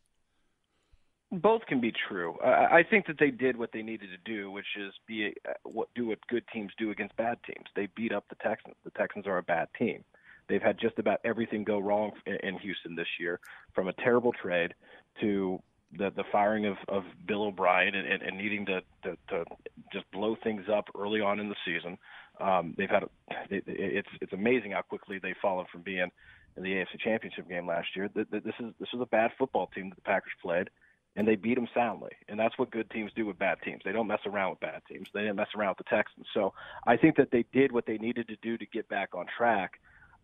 both 1.32 1.64
can 1.66 1.80
be 1.80 1.92
true. 2.08 2.36
I, 2.44 2.82
think 2.88 3.06
that 3.06 3.18
they 3.18 3.30
did 3.30 3.56
what 3.56 3.70
they 3.72 3.80
needed 3.82 4.10
to 4.10 4.30
do, 4.30 4.50
which 4.50 4.66
is 4.78 4.92
be 5.06 5.32
uh, 5.48 5.52
what 5.62 5.88
do 5.94 6.06
what 6.06 6.18
good 6.28 6.44
teams 6.52 6.72
do 6.78 6.90
against 6.90 7.16
bad 7.16 7.38
teams. 7.46 7.66
They 7.74 7.88
beat 7.96 8.12
up 8.12 8.24
the 8.28 8.34
Texans. 8.36 8.76
The 8.84 8.90
Texans 8.90 9.26
are 9.26 9.38
a 9.38 9.42
bad 9.42 9.68
team. 9.78 10.04
They've 10.48 10.60
had 10.60 10.78
just 10.78 10.98
about 10.98 11.20
everything 11.24 11.64
go 11.64 11.78
wrong 11.78 12.12
in 12.26 12.58
Houston 12.58 12.94
this 12.94 13.06
year, 13.18 13.40
from 13.74 13.88
a 13.88 13.92
terrible 13.94 14.32
trade 14.32 14.74
to 15.20 15.62
the 15.96 16.10
the 16.10 16.24
firing 16.30 16.66
of, 16.66 16.76
of 16.88 17.04
Bill 17.26 17.44
O'Brien 17.44 17.94
and, 17.94 18.06
and, 18.06 18.22
and 18.22 18.38
needing 18.38 18.66
to, 18.66 18.80
to 19.04 19.16
to 19.30 19.44
just 19.92 20.10
blow 20.10 20.36
things 20.42 20.64
up 20.72 20.86
early 20.98 21.20
on 21.20 21.40
in 21.40 21.48
the 21.48 21.56
season. 21.64 21.98
Um, 22.40 22.74
they've 22.76 22.90
had 22.90 23.04
it, 23.50 23.64
it's 23.66 24.08
it's 24.20 24.32
amazing 24.32 24.72
how 24.72 24.82
quickly 24.82 25.18
they've 25.22 25.36
fallen 25.40 25.66
from 25.70 25.82
being 25.82 26.10
in 26.56 26.62
the 26.62 26.70
AFC 26.70 27.00
Championship 27.02 27.48
game 27.48 27.66
last 27.66 27.88
year. 27.94 28.08
This 28.14 28.26
is 28.32 28.72
this 28.78 28.88
is 28.92 29.00
a 29.00 29.06
bad 29.06 29.30
football 29.38 29.70
team 29.74 29.90
that 29.90 29.96
the 29.96 30.02
Packers 30.02 30.32
played 30.42 30.70
and 31.16 31.28
they 31.28 31.36
beat 31.36 31.56
them 31.56 31.68
soundly. 31.74 32.12
And 32.28 32.38
that's 32.38 32.56
what 32.58 32.70
good 32.70 32.90
teams 32.90 33.10
do 33.14 33.26
with 33.26 33.38
bad 33.38 33.58
teams. 33.64 33.82
They 33.84 33.92
don't 33.92 34.06
mess 34.06 34.20
around 34.26 34.50
with 34.50 34.60
bad 34.60 34.82
teams. 34.90 35.08
They 35.12 35.20
didn't 35.20 35.36
mess 35.36 35.48
around 35.56 35.76
with 35.76 35.86
the 35.86 35.94
Texans. 35.94 36.26
So 36.32 36.54
I 36.86 36.96
think 36.96 37.16
that 37.16 37.30
they 37.30 37.44
did 37.52 37.70
what 37.70 37.86
they 37.86 37.98
needed 37.98 38.28
to 38.28 38.36
do 38.42 38.56
to 38.56 38.66
get 38.66 38.88
back 38.88 39.10
on 39.14 39.26
track. 39.36 39.72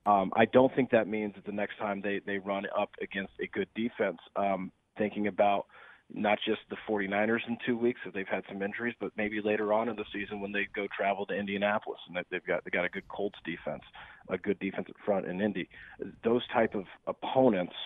Um, 0.07 0.33
I 0.35 0.47
don't 0.47 0.75
think 0.75 0.91
that 0.91 1.07
means 1.07 1.35
that 1.35 1.45
the 1.45 1.53
next 1.53 1.77
time 1.79 2.01
they 2.01 2.21
they 2.25 2.39
run 2.39 2.65
up 2.77 2.91
against 3.03 3.33
a 3.43 3.47
good 3.49 3.69
defense, 3.75 4.19
um, 4.37 4.73
thinking 4.99 5.26
about 5.26 5.67
not 6.12 6.38
just 6.45 6.61
the 6.71 6.76
49ers 6.88 7.47
in 7.47 7.59
two 7.67 7.76
weeks 7.76 8.00
if 8.07 8.14
they've 8.14 8.26
had 8.26 8.43
some 8.49 8.62
injuries, 8.62 8.95
but 8.99 9.12
maybe 9.17 9.40
later 9.43 9.73
on 9.73 9.88
in 9.88 9.97
the 9.97 10.05
season 10.12 10.40
when 10.40 10.52
they 10.52 10.67
go 10.75 10.87
travel 10.97 11.26
to 11.26 11.35
Indianapolis 11.35 12.00
and 12.09 12.25
they've 12.31 12.45
got 12.47 12.64
they 12.64 12.71
got 12.71 12.85
a 12.85 12.88
good 12.88 13.07
Colts 13.09 13.38
defense, 13.45 13.83
a 14.28 14.38
good 14.38 14.59
defense 14.59 14.87
at 14.88 14.97
front 15.05 15.26
in 15.26 15.40
Indy. 15.40 15.69
Those 16.25 16.43
type 16.49 16.75
of 16.75 16.85
opponents– 17.07 17.75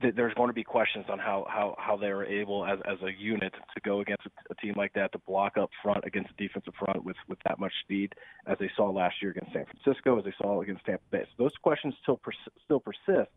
there's 0.00 0.34
going 0.34 0.48
to 0.48 0.54
be 0.54 0.64
questions 0.64 1.04
on 1.08 1.18
how 1.18 1.46
how 1.48 1.76
how 1.78 1.96
they're 1.96 2.24
able 2.24 2.66
as 2.66 2.78
as 2.84 2.98
a 3.02 3.12
unit 3.12 3.52
to 3.52 3.80
go 3.84 4.00
against 4.00 4.26
a, 4.26 4.30
a 4.50 4.54
team 4.56 4.74
like 4.76 4.92
that 4.94 5.12
to 5.12 5.18
block 5.18 5.56
up 5.56 5.70
front 5.82 6.04
against 6.04 6.30
a 6.30 6.42
defensive 6.42 6.74
front 6.78 7.04
with 7.04 7.16
with 7.28 7.38
that 7.46 7.60
much 7.60 7.72
speed 7.84 8.12
as 8.46 8.56
they 8.58 8.70
saw 8.76 8.90
last 8.90 9.16
year 9.22 9.30
against 9.30 9.52
San 9.52 9.64
Francisco 9.66 10.18
as 10.18 10.24
they 10.24 10.34
saw 10.40 10.60
against 10.62 10.84
Tampa 10.84 11.02
Bay. 11.10 11.24
So 11.36 11.44
those 11.44 11.52
questions 11.62 11.94
still 12.02 12.16
pers- 12.16 12.34
still 12.64 12.80
persist. 12.80 13.30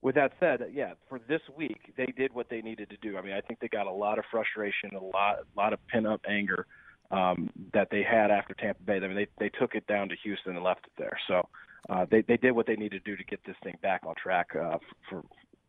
With 0.00 0.14
that 0.14 0.32
said, 0.38 0.60
yeah, 0.72 0.92
for 1.08 1.20
this 1.28 1.40
week 1.56 1.92
they 1.96 2.06
did 2.06 2.32
what 2.32 2.48
they 2.48 2.60
needed 2.60 2.90
to 2.90 2.96
do. 2.98 3.18
I 3.18 3.22
mean, 3.22 3.32
I 3.32 3.40
think 3.40 3.60
they 3.60 3.68
got 3.68 3.86
a 3.86 3.92
lot 3.92 4.18
of 4.18 4.24
frustration, 4.30 4.90
a 4.94 5.02
lot 5.02 5.38
a 5.40 5.60
lot 5.60 5.72
of 5.72 5.84
pent 5.88 6.06
up 6.06 6.20
anger 6.28 6.66
um, 7.10 7.50
that 7.72 7.88
they 7.90 8.02
had 8.02 8.30
after 8.30 8.54
Tampa 8.54 8.82
Bay. 8.82 8.96
I 8.96 9.00
mean, 9.00 9.16
they 9.16 9.26
they 9.38 9.48
took 9.48 9.74
it 9.74 9.86
down 9.86 10.08
to 10.10 10.16
Houston 10.22 10.54
and 10.54 10.64
left 10.64 10.86
it 10.86 10.92
there. 10.98 11.18
So 11.26 11.48
uh, 11.88 12.06
they 12.10 12.22
they 12.22 12.36
did 12.36 12.52
what 12.52 12.66
they 12.66 12.76
needed 12.76 13.04
to 13.04 13.10
do 13.10 13.16
to 13.16 13.24
get 13.24 13.40
this 13.44 13.56
thing 13.62 13.76
back 13.82 14.02
on 14.06 14.14
track 14.14 14.54
uh, 14.54 14.78
for 15.08 15.24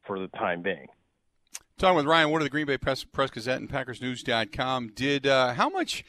for 0.06 0.20
the 0.20 0.28
time 0.30 0.62
being. 0.62 0.88
Talking 1.78 1.98
with 1.98 2.06
Ryan 2.06 2.30
Wood 2.30 2.42
of 2.42 2.46
the 2.46 2.50
Green 2.50 2.66
Bay 2.66 2.78
Press, 2.78 3.06
Press 3.06 3.32
Gazette 3.32 3.62
and 3.62 3.70
PackersNews.com. 3.70 4.92
Did 4.96 5.26
uh, 5.26 5.54
how 5.54 5.70
much? 5.70 6.04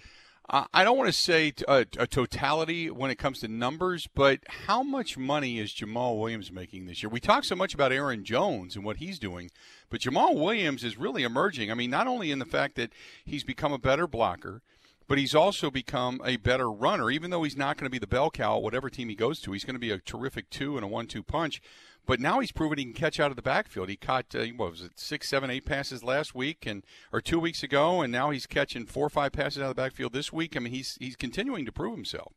Uh, 0.51 0.65
I 0.75 0.83
don't 0.83 0.99
want 0.99 1.07
to 1.07 1.13
say 1.13 1.53
a 1.69 1.85
totality 1.85 2.91
when 2.91 3.13
it 3.13 3.19
comes 3.19 3.39
to 3.39 3.49
numbers, 3.49 4.09
but 4.13 4.41
how 4.67 4.83
much 4.83 5.17
money 5.17 5.61
is 5.61 5.73
Jamaal 5.73 6.19
Williams 6.19 6.51
making 6.51 6.87
this 6.87 7.05
year? 7.05 7.11
We 7.11 7.21
talk 7.21 7.45
so 7.45 7.55
much 7.55 7.73
about 7.73 7.93
Aaron 7.93 8.25
Jones 8.25 8.75
and 8.75 8.85
what 8.85 8.97
he's 8.97 9.21
doing, 9.21 9.53
but 9.91 10.01
Jamaal 10.01 10.35
Williams 10.35 10.83
is 10.83 10.99
really 10.99 11.23
emerging. 11.23 11.71
I 11.71 11.75
mean, 11.75 11.91
not 11.91 12.09
only 12.09 12.33
in 12.33 12.41
the 12.41 12.45
fact 12.45 12.75
that 12.75 12.91
he's 13.25 13.45
become 13.45 13.73
a 13.73 13.79
better 13.79 14.09
blocker, 14.09 14.61
but 15.11 15.19
he's 15.19 15.35
also 15.35 15.73
become 15.73 16.23
a 16.25 16.37
better 16.37 16.71
runner. 16.71 17.11
Even 17.11 17.33
though 17.33 17.43
he's 17.43 17.57
not 17.57 17.77
going 17.77 17.85
to 17.85 17.91
be 17.91 17.99
the 17.99 18.07
bell 18.07 18.31
cow 18.31 18.59
at 18.59 18.63
whatever 18.63 18.89
team 18.89 19.09
he 19.09 19.17
goes 19.17 19.41
to, 19.41 19.51
he's 19.51 19.65
going 19.65 19.75
to 19.75 19.81
be 19.81 19.91
a 19.91 19.99
terrific 19.99 20.49
two 20.51 20.77
and 20.77 20.85
a 20.85 20.87
one-two 20.87 21.25
punch. 21.25 21.61
But 22.07 22.21
now 22.21 22.39
he's 22.39 22.53
proven 22.53 22.79
he 22.79 22.85
can 22.85 22.93
catch 22.93 23.19
out 23.19 23.31
of 23.31 23.35
the 23.35 23.43
backfield. 23.43 23.89
He 23.89 23.97
caught 23.97 24.33
uh, 24.37 24.45
what 24.57 24.71
was 24.71 24.83
it, 24.83 25.01
six, 25.01 25.29
seven, 25.29 25.51
eight 25.51 25.65
passes 25.65 26.05
last 26.05 26.33
week 26.33 26.65
and 26.65 26.85
or 27.13 27.21
two 27.21 27.41
weeks 27.41 27.65
ago, 27.65 28.03
and 28.03 28.13
now 28.13 28.31
he's 28.31 28.47
catching 28.47 28.87
four 28.87 29.05
or 29.05 29.11
five 29.11 29.33
passes 29.33 29.59
out 29.59 29.71
of 29.71 29.75
the 29.75 29.83
backfield 29.83 30.13
this 30.13 30.33
week. 30.33 30.57
I 30.57 30.61
mean, 30.61 30.73
he's 30.73 30.97
he's 31.01 31.17
continuing 31.17 31.67
to 31.67 31.73
prove 31.73 31.97
himself. 31.97 32.33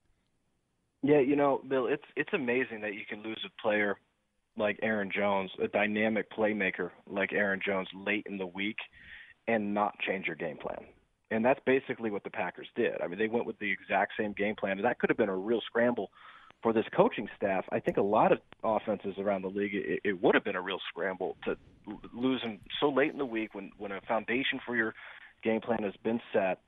Yeah, 1.04 1.20
you 1.20 1.36
know, 1.36 1.62
Bill, 1.68 1.86
it's 1.86 2.04
it's 2.16 2.34
amazing 2.34 2.82
that 2.82 2.96
you 2.96 3.06
can 3.08 3.22
lose 3.22 3.46
a 3.46 3.62
player 3.62 4.00
like 4.58 4.80
Aaron 4.82 5.12
Jones, 5.16 5.52
a 5.62 5.68
dynamic 5.68 6.32
playmaker 6.32 6.90
like 7.08 7.34
Aaron 7.34 7.62
Jones, 7.64 7.88
late 7.94 8.26
in 8.28 8.40
the 8.40 8.48
week, 8.48 8.78
and 9.48 9.76
not 9.76 9.94
change 10.00 10.26
your 10.26 10.36
game 10.36 10.58
plan. 10.58 10.88
And 11.34 11.44
that's 11.44 11.60
basically 11.66 12.12
what 12.12 12.24
the 12.24 12.30
Packers 12.30 12.68
did. 12.76 13.02
I 13.02 13.08
mean, 13.08 13.18
they 13.18 13.28
went 13.28 13.46
with 13.46 13.58
the 13.60 13.72
exact 13.72 14.14
same 14.18 14.34
game 14.34 14.56
plan. 14.56 14.74
And 14.78 14.86
that 14.86 15.00
could 15.00 15.10
have 15.10 15.18
been 15.18 15.30
a 15.30 15.36
real 15.36 15.62
scramble 15.66 16.12
for 16.64 16.74
this 16.74 16.86
coaching 16.96 17.28
staff, 17.36 17.66
I 17.72 17.80
think 17.82 17.98
a 17.98 18.02
lot 18.02 18.32
of 18.32 18.40
offenses 18.64 19.16
around 19.20 19.44
the 19.44 19.50
league, 19.50 19.76
it, 19.76 20.00
it 20.04 20.24
would 20.24 20.34
have 20.34 20.46
been 20.46 20.56
a 20.56 20.62
real 20.62 20.80
scramble 20.90 21.36
to 21.44 21.58
lose 22.14 22.42
him 22.42 22.60
so 22.80 22.90
late 22.90 23.12
in 23.12 23.18
the 23.18 23.26
week 23.26 23.54
when 23.54 23.72
when 23.78 23.92
a 23.92 24.00
foundation 24.08 24.60
for 24.66 24.76
your 24.76 24.96
game 25.44 25.60
plan 25.60 25.84
has 25.84 25.94
been 26.04 26.22
set, 26.32 26.60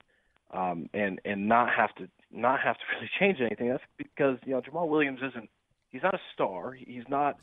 um, 0.52 0.90
and 0.94 1.22
and 1.24 1.48
not 1.48 1.70
have 1.74 1.96
to 1.96 2.10
not 2.30 2.60
have 2.60 2.76
to 2.76 2.84
really 2.96 3.10
change 3.18 3.40
anything. 3.40 3.70
That's 3.70 3.84
because 3.98 4.38
you 4.46 4.52
know 4.52 4.62
Jamaal 4.62 4.90
Williams 4.90 5.22
isn't 5.30 5.50
he's 5.92 6.04
not 6.04 6.14
a 6.14 6.22
star. 6.34 6.74
He's 6.74 7.08
not 7.08 7.38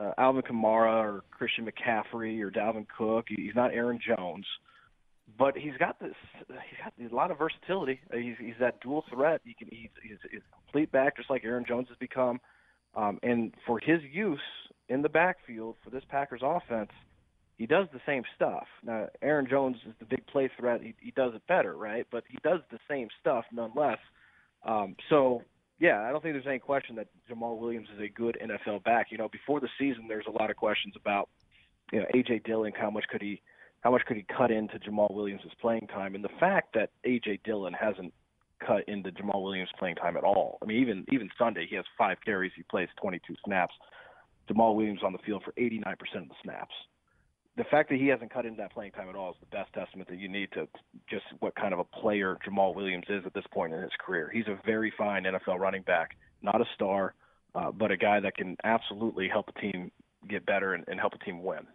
uh, 0.00 0.12
Alvin 0.16 0.42
Kamara 0.42 1.02
or 1.02 1.24
Christian 1.32 1.66
McCaffrey 1.66 2.40
or 2.40 2.52
Dalvin 2.52 2.86
Cook. 2.96 3.26
He's 3.28 3.56
not 3.56 3.74
Aaron 3.74 3.98
Jones 3.98 4.46
but 5.36 5.56
he's 5.56 5.76
got 5.78 6.00
this. 6.00 6.14
He's 6.36 7.08
got 7.08 7.12
a 7.12 7.14
lot 7.14 7.30
of 7.30 7.38
versatility. 7.38 8.00
He's 8.12 8.36
he's 8.38 8.54
that 8.60 8.80
dual 8.80 9.04
threat. 9.12 9.40
He 9.44 9.54
can 9.54 9.68
he's 9.70 9.90
he's, 10.02 10.18
he's 10.30 10.40
a 10.40 10.54
complete 10.64 10.90
back, 10.90 11.16
just 11.16 11.28
like 11.28 11.44
Aaron 11.44 11.64
Jones 11.66 11.88
has 11.88 11.98
become. 11.98 12.40
Um, 12.94 13.18
and 13.22 13.52
for 13.66 13.78
his 13.78 14.00
use 14.10 14.40
in 14.88 15.02
the 15.02 15.08
backfield 15.08 15.76
for 15.84 15.90
this 15.90 16.02
Packers 16.08 16.40
offense, 16.42 16.90
he 17.58 17.66
does 17.66 17.86
the 17.92 18.00
same 18.06 18.22
stuff. 18.34 18.66
Now, 18.84 19.08
Aaron 19.20 19.46
Jones 19.48 19.76
is 19.86 19.92
the 19.98 20.06
big 20.06 20.26
play 20.26 20.48
threat. 20.58 20.80
He, 20.80 20.94
he 21.00 21.10
does 21.10 21.34
it 21.34 21.42
better, 21.48 21.76
right? 21.76 22.06
But 22.10 22.24
he 22.28 22.38
does 22.42 22.60
the 22.70 22.78
same 22.88 23.08
stuff 23.20 23.44
nonetheless. 23.52 23.98
Um, 24.64 24.96
so, 25.10 25.42
yeah, 25.78 26.02
I 26.02 26.10
don't 26.10 26.22
think 26.22 26.34
there's 26.34 26.46
any 26.46 26.60
question 26.60 26.96
that 26.96 27.08
Jamaal 27.30 27.58
Williams 27.58 27.88
is 27.94 28.00
a 28.00 28.08
good 28.08 28.38
NFL 28.42 28.84
back. 28.84 29.08
You 29.10 29.18
know, 29.18 29.28
before 29.28 29.60
the 29.60 29.68
season, 29.78 30.06
there's 30.08 30.26
a 30.26 30.30
lot 30.30 30.50
of 30.50 30.56
questions 30.56 30.94
about, 30.96 31.28
you 31.92 32.00
know, 32.00 32.06
AJ 32.14 32.44
Dillon. 32.44 32.72
How 32.76 32.90
much 32.90 33.04
could 33.08 33.22
he 33.22 33.42
how 33.80 33.90
much 33.90 34.02
could 34.06 34.16
he 34.16 34.24
cut 34.36 34.50
into 34.50 34.78
Jamaal 34.78 35.12
Williams' 35.14 35.42
playing 35.60 35.86
time? 35.88 36.14
And 36.14 36.24
the 36.24 36.30
fact 36.40 36.74
that 36.74 36.90
AJ 37.06 37.40
Dillon 37.44 37.72
hasn't 37.72 38.12
cut 38.64 38.88
into 38.88 39.10
Jamaal 39.12 39.42
Williams' 39.42 39.70
playing 39.78 39.96
time 39.96 40.16
at 40.16 40.24
all. 40.24 40.58
I 40.62 40.66
mean, 40.66 40.78
even 40.78 41.04
even 41.12 41.30
Sunday 41.38 41.66
he 41.68 41.76
has 41.76 41.84
five 41.96 42.18
carries, 42.24 42.52
he 42.56 42.62
plays 42.64 42.88
22 43.00 43.34
snaps. 43.44 43.74
Jamaal 44.50 44.74
Williams 44.74 45.00
on 45.04 45.12
the 45.12 45.18
field 45.18 45.42
for 45.44 45.52
89% 45.52 45.92
of 45.92 46.28
the 46.28 46.34
snaps. 46.42 46.72
The 47.56 47.64
fact 47.64 47.90
that 47.90 47.96
he 47.96 48.06
hasn't 48.06 48.32
cut 48.32 48.46
into 48.46 48.56
that 48.58 48.72
playing 48.72 48.92
time 48.92 49.08
at 49.08 49.16
all 49.16 49.30
is 49.30 49.36
the 49.40 49.56
best 49.56 49.72
testament 49.74 50.08
that 50.08 50.18
you 50.18 50.28
need 50.28 50.50
to 50.52 50.68
just 51.10 51.24
what 51.40 51.54
kind 51.54 51.74
of 51.74 51.80
a 51.80 51.84
player 51.84 52.38
Jamaal 52.46 52.74
Williams 52.74 53.06
is 53.08 53.24
at 53.26 53.34
this 53.34 53.44
point 53.52 53.74
in 53.74 53.82
his 53.82 53.90
career. 53.98 54.30
He's 54.32 54.46
a 54.46 54.58
very 54.64 54.92
fine 54.96 55.24
NFL 55.24 55.58
running 55.58 55.82
back, 55.82 56.16
not 56.40 56.60
a 56.60 56.64
star, 56.74 57.14
uh, 57.54 57.70
but 57.72 57.90
a 57.90 57.96
guy 57.96 58.20
that 58.20 58.36
can 58.36 58.56
absolutely 58.64 59.28
help 59.28 59.48
a 59.48 59.60
team 59.60 59.90
get 60.28 60.46
better 60.46 60.74
and, 60.74 60.84
and 60.88 61.00
help 61.00 61.14
a 61.14 61.24
team 61.24 61.42
win. 61.42 61.66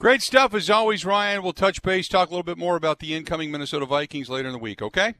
Great 0.00 0.22
stuff 0.22 0.54
as 0.54 0.70
always, 0.70 1.04
Ryan. 1.04 1.42
We'll 1.42 1.52
touch 1.52 1.82
base, 1.82 2.08
talk 2.08 2.28
a 2.28 2.30
little 2.30 2.42
bit 2.42 2.56
more 2.56 2.74
about 2.74 3.00
the 3.00 3.14
incoming 3.14 3.50
Minnesota 3.50 3.84
Vikings 3.84 4.30
later 4.30 4.48
in 4.48 4.54
the 4.54 4.58
week, 4.58 4.80
okay? 4.80 5.12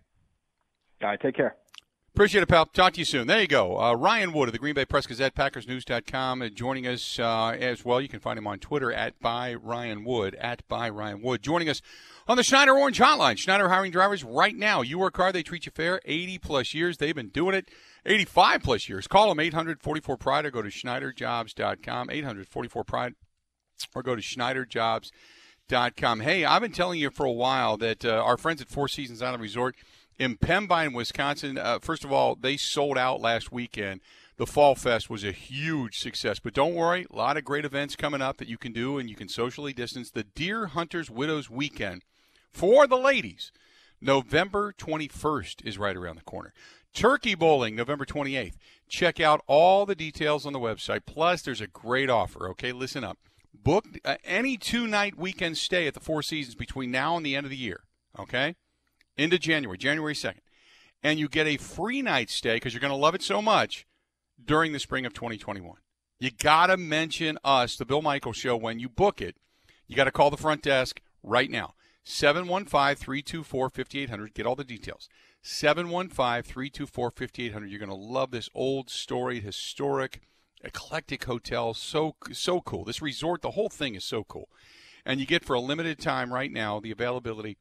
All 1.03 1.11
right, 1.11 1.21
take 1.21 1.37
care. 1.37 1.55
Appreciate 2.15 2.41
it, 2.41 2.47
pal. 2.47 2.65
Talk 2.65 2.95
to 2.95 2.99
you 2.99 3.05
soon. 3.05 3.27
There 3.27 3.43
you 3.43 3.47
go. 3.47 3.79
Uh, 3.79 3.93
Ryan 3.93 4.33
Wood 4.33 4.49
of 4.49 4.53
the 4.53 4.59
Green 4.59 4.75
Bay 4.75 4.87
Press 4.87 5.07
Gazette, 5.07 5.35
PackersNews.com, 5.35 6.41
uh, 6.41 6.49
joining 6.49 6.87
us 6.87 7.19
uh, 7.19 7.49
as 7.61 7.85
well. 7.85 8.01
You 8.01 8.09
can 8.09 8.21
find 8.21 8.39
him 8.39 8.47
on 8.47 8.59
Twitter 8.59 8.91
at 8.91 9.21
by 9.21 9.53
Ryan 9.53 10.03
Wood, 10.03 10.35
at 10.37 10.67
by 10.67 10.89
Ryan 10.89 11.21
Wood. 11.21 11.43
Joining 11.43 11.69
us 11.69 11.83
on 12.27 12.39
the 12.39 12.43
Schneider 12.43 12.73
Orange 12.73 12.99
Hotline. 12.99 13.37
Schneider 13.37 13.69
hiring 13.69 13.93
drivers 13.93 14.25
right 14.25 14.57
now. 14.57 14.81
You 14.81 14.99
work 14.99 15.19
hard, 15.19 15.35
they 15.35 15.43
treat 15.43 15.67
you 15.67 15.73
fair. 15.73 16.01
80 16.07 16.39
plus 16.39 16.73
years. 16.73 16.97
They've 16.97 17.15
been 17.15 17.29
doing 17.29 17.55
it. 17.55 17.71
85 18.07 18.63
plus 18.63 18.89
years. 18.89 19.07
Call 19.07 19.29
them 19.29 19.41
844 19.41 20.17
Pride 20.17 20.47
or 20.47 20.51
go 20.51 20.63
to 20.63 20.71
SchneiderJobs.com. 20.71 22.09
844 22.11 22.85
Pride 22.85 23.15
or 23.95 24.03
go 24.03 24.17
to 24.17 24.23
schneiderjobs.com. 24.23 26.21
Hey, 26.21 26.45
I've 26.45 26.63
been 26.63 26.73
telling 26.73 26.99
you 26.99 27.11
for 27.11 27.27
a 27.27 27.33
while 27.33 27.77
that 27.79 28.05
uh, 28.05 28.23
our 28.25 28.37
friends 28.37 28.61
at 28.61 28.69
Four 28.69 28.89
Seasons 28.89 29.23
Island 29.23 29.43
Resort 29.43 29.77
in 30.19 30.37
Pembine, 30.37 30.93
Wisconsin, 30.93 31.57
uh, 31.57 31.79
first 31.81 32.05
of 32.05 32.13
all, 32.13 32.35
they 32.35 32.57
sold 32.57 32.99
out 32.99 33.21
last 33.21 33.51
weekend. 33.51 34.01
The 34.37 34.47
Fall 34.47 34.75
Fest 34.75 35.11
was 35.11 35.23
a 35.23 35.33
huge 35.33 35.99
success. 35.99 36.39
But 36.39 36.55
don't 36.55 36.75
worry, 36.75 37.07
a 37.11 37.17
lot 37.17 37.37
of 37.37 37.45
great 37.45 37.65
events 37.65 37.95
coming 37.95 38.23
up 38.23 38.39
that 38.39 38.49
you 38.49 38.57
can 38.57 38.73
do 38.73 38.99
and 38.99 39.09
you 39.09 39.17
can 39.17 39.29
socially 39.29 39.73
distance. 39.73 40.11
The 40.11 40.25
Deer 40.25 40.69
Hunters 40.69 41.11
Widows 41.11 41.51
Weekend 41.51 42.03
for 42.53 42.87
the 42.87 42.97
ladies, 42.97 43.53
November 44.01 44.73
21st 44.73 45.67
is 45.67 45.79
right 45.79 45.97
around 45.97 46.17
the 46.17 46.23
corner. 46.23 46.53
Turkey 46.93 47.35
Bowling, 47.35 47.77
November 47.77 48.05
28th. 48.05 48.55
Check 48.89 49.21
out 49.21 49.43
all 49.47 49.87
the 49.87 49.95
details 49.95 50.45
on 50.45 50.53
the 50.53 50.59
website. 50.59 51.03
Plus, 51.07 51.43
there's 51.43 51.61
a 51.61 51.67
great 51.67 52.11
offer, 52.11 52.49
okay? 52.49 52.73
Listen 52.73 53.05
up. 53.05 53.19
Book 53.53 53.87
uh, 54.05 54.17
any 54.25 54.57
two 54.57 54.87
night 54.87 55.19
weekend 55.19 55.59
stay 55.59 55.87
at 55.87 55.95
the 55.95 56.01
Four 56.01 56.23
Seasons 56.23 56.55
between 56.55 56.91
now 56.91 57.17
and 57.17 57.25
the 57.25 57.37
end 57.37 57.47
of 57.47 57.51
the 57.51 57.57
year, 57.57 57.85
okay? 58.19 58.57
Into 59.17 59.39
January, 59.39 59.77
January 59.77 60.15
2nd. 60.15 60.41
And 61.03 61.19
you 61.19 61.29
get 61.29 61.47
a 61.47 61.57
free 61.57 62.03
night 62.03 62.31
stay 62.31 62.57
because 62.57 62.75
you're 62.75 62.81
going 62.81 62.93
to 62.93 62.97
love 62.97 63.15
it 63.15 63.23
so 63.23 63.43
much 63.43 63.87
during 64.43 64.73
the 64.73 64.79
spring 64.79 65.07
of 65.07 65.15
2021. 65.15 65.77
You 66.19 66.31
got 66.31 66.67
to 66.67 66.77
mention 66.77 67.39
us, 67.43 67.77
the 67.77 67.87
Bill 67.87 68.03
Michael 68.03 68.33
Show, 68.33 68.57
when 68.57 68.79
you 68.79 68.89
book 68.89 69.21
it. 69.21 69.37
You 69.87 69.97
got 69.97 70.05
to 70.05 70.13
call 70.13 70.31
the 70.31 70.37
front 70.37 70.63
desk 70.63 71.01
right 71.23 71.51
now. 71.51 71.75
715 72.05 72.97
324 72.97 73.71
5800. 73.71 74.35
Get 74.35 74.47
all 74.47 74.57
the 74.57 74.65
details. 74.65 75.09
715 75.43 76.43
324 76.43 77.11
5800. 77.11 77.71
You're 77.71 77.79
going 77.79 77.89
to 77.89 77.95
love 77.95 78.31
this 78.31 78.49
old, 78.55 78.91
story, 78.91 79.41
historic 79.41 80.21
eclectic 80.63 81.25
hotel. 81.25 81.75
So 81.75 82.17
so 82.33 82.61
cool. 82.61 82.85
This 82.85 83.03
resort, 83.03 83.43
the 83.43 83.53
whole 83.53 83.69
thing 83.69 83.95
is 83.95 84.05
so 84.05 84.25
cool. 84.25 84.49
And 85.05 85.21
you 85.21 85.27
get 85.27 85.45
for 85.45 85.55
a 85.55 85.61
limited 85.61 85.99
time 85.99 86.33
right 86.33 86.53
now 86.53 86.81
the 86.81 86.91
availability 86.91 87.57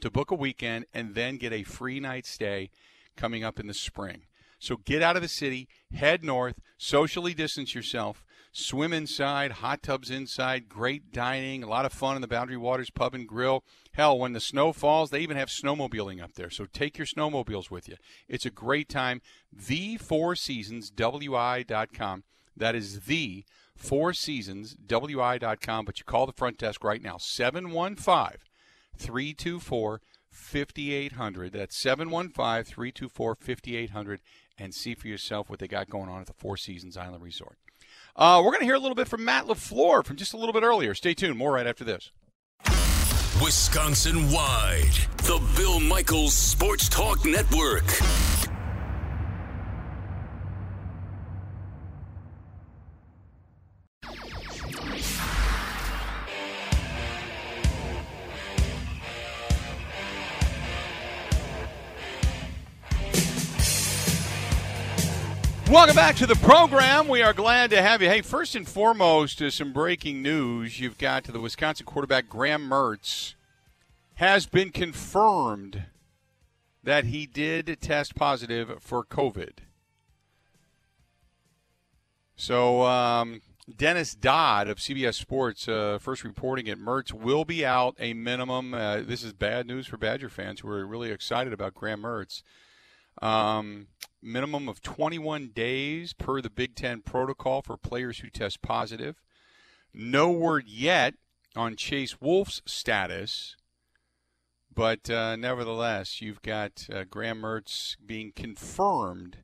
to 0.00 0.10
book 0.10 0.30
a 0.30 0.36
weekend 0.36 0.86
and 0.92 1.14
then 1.14 1.36
get 1.36 1.52
a 1.52 1.62
free 1.62 2.00
night 2.00 2.26
stay 2.26 2.70
coming 3.16 3.44
up 3.44 3.58
in 3.60 3.66
the 3.66 3.74
spring. 3.74 4.22
So 4.58 4.76
get 4.76 5.02
out 5.02 5.16
of 5.16 5.22
the 5.22 5.28
city, 5.28 5.68
head 5.92 6.22
north, 6.22 6.60
socially 6.78 7.34
distance 7.34 7.74
yourself, 7.74 8.24
swim 8.52 8.92
inside, 8.92 9.52
hot 9.52 9.82
tubs 9.82 10.10
inside, 10.10 10.68
great 10.68 11.12
dining, 11.12 11.64
a 11.64 11.68
lot 11.68 11.84
of 11.84 11.92
fun 11.92 12.14
in 12.14 12.22
the 12.22 12.28
Boundary 12.28 12.56
Waters 12.56 12.90
Pub 12.90 13.14
and 13.14 13.26
Grill. 13.26 13.64
Hell, 13.94 14.18
when 14.18 14.32
the 14.32 14.40
snow 14.40 14.72
falls, 14.72 15.10
they 15.10 15.20
even 15.20 15.36
have 15.36 15.48
snowmobiling 15.48 16.22
up 16.22 16.32
there. 16.34 16.50
So 16.50 16.64
take 16.64 16.96
your 16.96 17.06
snowmobiles 17.06 17.70
with 17.70 17.88
you. 17.88 17.96
It's 18.26 18.46
a 18.46 18.50
great 18.50 18.88
time. 18.88 19.20
The 19.52 19.98
Four 19.98 20.34
Seasons, 20.34 20.90
WI.com. 20.90 22.24
That 22.56 22.74
is 22.74 23.00
the 23.00 23.44
Four 23.76 24.14
Seasons, 24.14 24.76
WI.com, 24.86 25.84
but 25.84 25.98
you 25.98 26.04
call 26.04 26.26
the 26.26 26.32
front 26.32 26.58
desk 26.58 26.84
right 26.84 27.02
now, 27.02 27.16
715 27.18 28.38
324 28.96 30.00
5800. 30.30 31.52
That's 31.52 31.76
715 31.76 32.64
324 32.64 33.34
5800 33.34 34.20
and 34.58 34.74
see 34.74 34.94
for 34.94 35.08
yourself 35.08 35.50
what 35.50 35.58
they 35.58 35.68
got 35.68 35.90
going 35.90 36.08
on 36.08 36.20
at 36.20 36.26
the 36.26 36.32
Four 36.32 36.56
Seasons 36.56 36.96
Island 36.96 37.22
Resort. 37.22 37.58
Uh, 38.14 38.40
we're 38.42 38.50
going 38.50 38.60
to 38.60 38.66
hear 38.66 38.74
a 38.74 38.78
little 38.80 38.94
bit 38.94 39.08
from 39.08 39.24
Matt 39.24 39.46
LaFleur 39.46 40.04
from 40.04 40.16
just 40.16 40.32
a 40.32 40.36
little 40.36 40.52
bit 40.52 40.62
earlier. 40.62 40.94
Stay 40.94 41.14
tuned. 41.14 41.36
More 41.36 41.52
right 41.52 41.66
after 41.66 41.84
this. 41.84 42.10
Wisconsin 43.40 44.30
wide, 44.30 44.92
the 45.18 45.40
Bill 45.56 45.80
Michaels 45.80 46.34
Sports 46.34 46.88
Talk 46.88 47.24
Network. 47.24 47.84
Welcome 65.72 65.96
back 65.96 66.16
to 66.16 66.26
the 66.26 66.34
program. 66.34 67.08
We 67.08 67.22
are 67.22 67.32
glad 67.32 67.70
to 67.70 67.80
have 67.80 68.02
you. 68.02 68.08
Hey, 68.10 68.20
first 68.20 68.54
and 68.54 68.68
foremost, 68.68 69.40
uh, 69.40 69.48
some 69.48 69.72
breaking 69.72 70.20
news. 70.20 70.78
You've 70.78 70.98
got 70.98 71.24
to 71.24 71.32
the 71.32 71.40
Wisconsin 71.40 71.86
quarterback 71.86 72.28
Graham 72.28 72.68
Mertz 72.68 73.32
has 74.16 74.44
been 74.44 74.70
confirmed 74.70 75.84
that 76.84 77.06
he 77.06 77.24
did 77.24 77.78
test 77.80 78.14
positive 78.14 78.82
for 78.82 79.02
COVID. 79.02 79.60
So, 82.36 82.82
um, 82.82 83.40
Dennis 83.74 84.14
Dodd 84.14 84.68
of 84.68 84.76
CBS 84.76 85.14
Sports, 85.14 85.68
uh, 85.68 85.98
first 85.98 86.22
reporting 86.22 86.66
it, 86.66 86.78
Mertz 86.78 87.14
will 87.14 87.46
be 87.46 87.64
out 87.64 87.96
a 87.98 88.12
minimum. 88.12 88.74
Uh, 88.74 89.00
this 89.00 89.24
is 89.24 89.32
bad 89.32 89.66
news 89.66 89.86
for 89.86 89.96
Badger 89.96 90.28
fans 90.28 90.60
who 90.60 90.68
are 90.68 90.84
really 90.84 91.10
excited 91.10 91.54
about 91.54 91.72
Graham 91.72 92.02
Mertz. 92.02 92.42
Um, 93.20 93.88
minimum 94.22 94.68
of 94.68 94.82
21 94.82 95.48
days 95.48 96.12
per 96.12 96.40
the 96.40 96.50
Big 96.50 96.74
Ten 96.74 97.02
protocol 97.02 97.62
for 97.62 97.76
players 97.76 98.20
who 98.20 98.30
test 98.30 98.62
positive. 98.62 99.20
No 99.92 100.30
word 100.30 100.66
yet 100.66 101.14
on 101.54 101.76
Chase 101.76 102.20
Wolf's 102.20 102.62
status, 102.64 103.56
but 104.74 105.10
uh, 105.10 105.36
nevertheless, 105.36 106.22
you've 106.22 106.40
got 106.40 106.88
uh, 106.92 107.04
Graham 107.04 107.42
Mertz 107.42 107.96
being 108.04 108.32
confirmed 108.34 109.38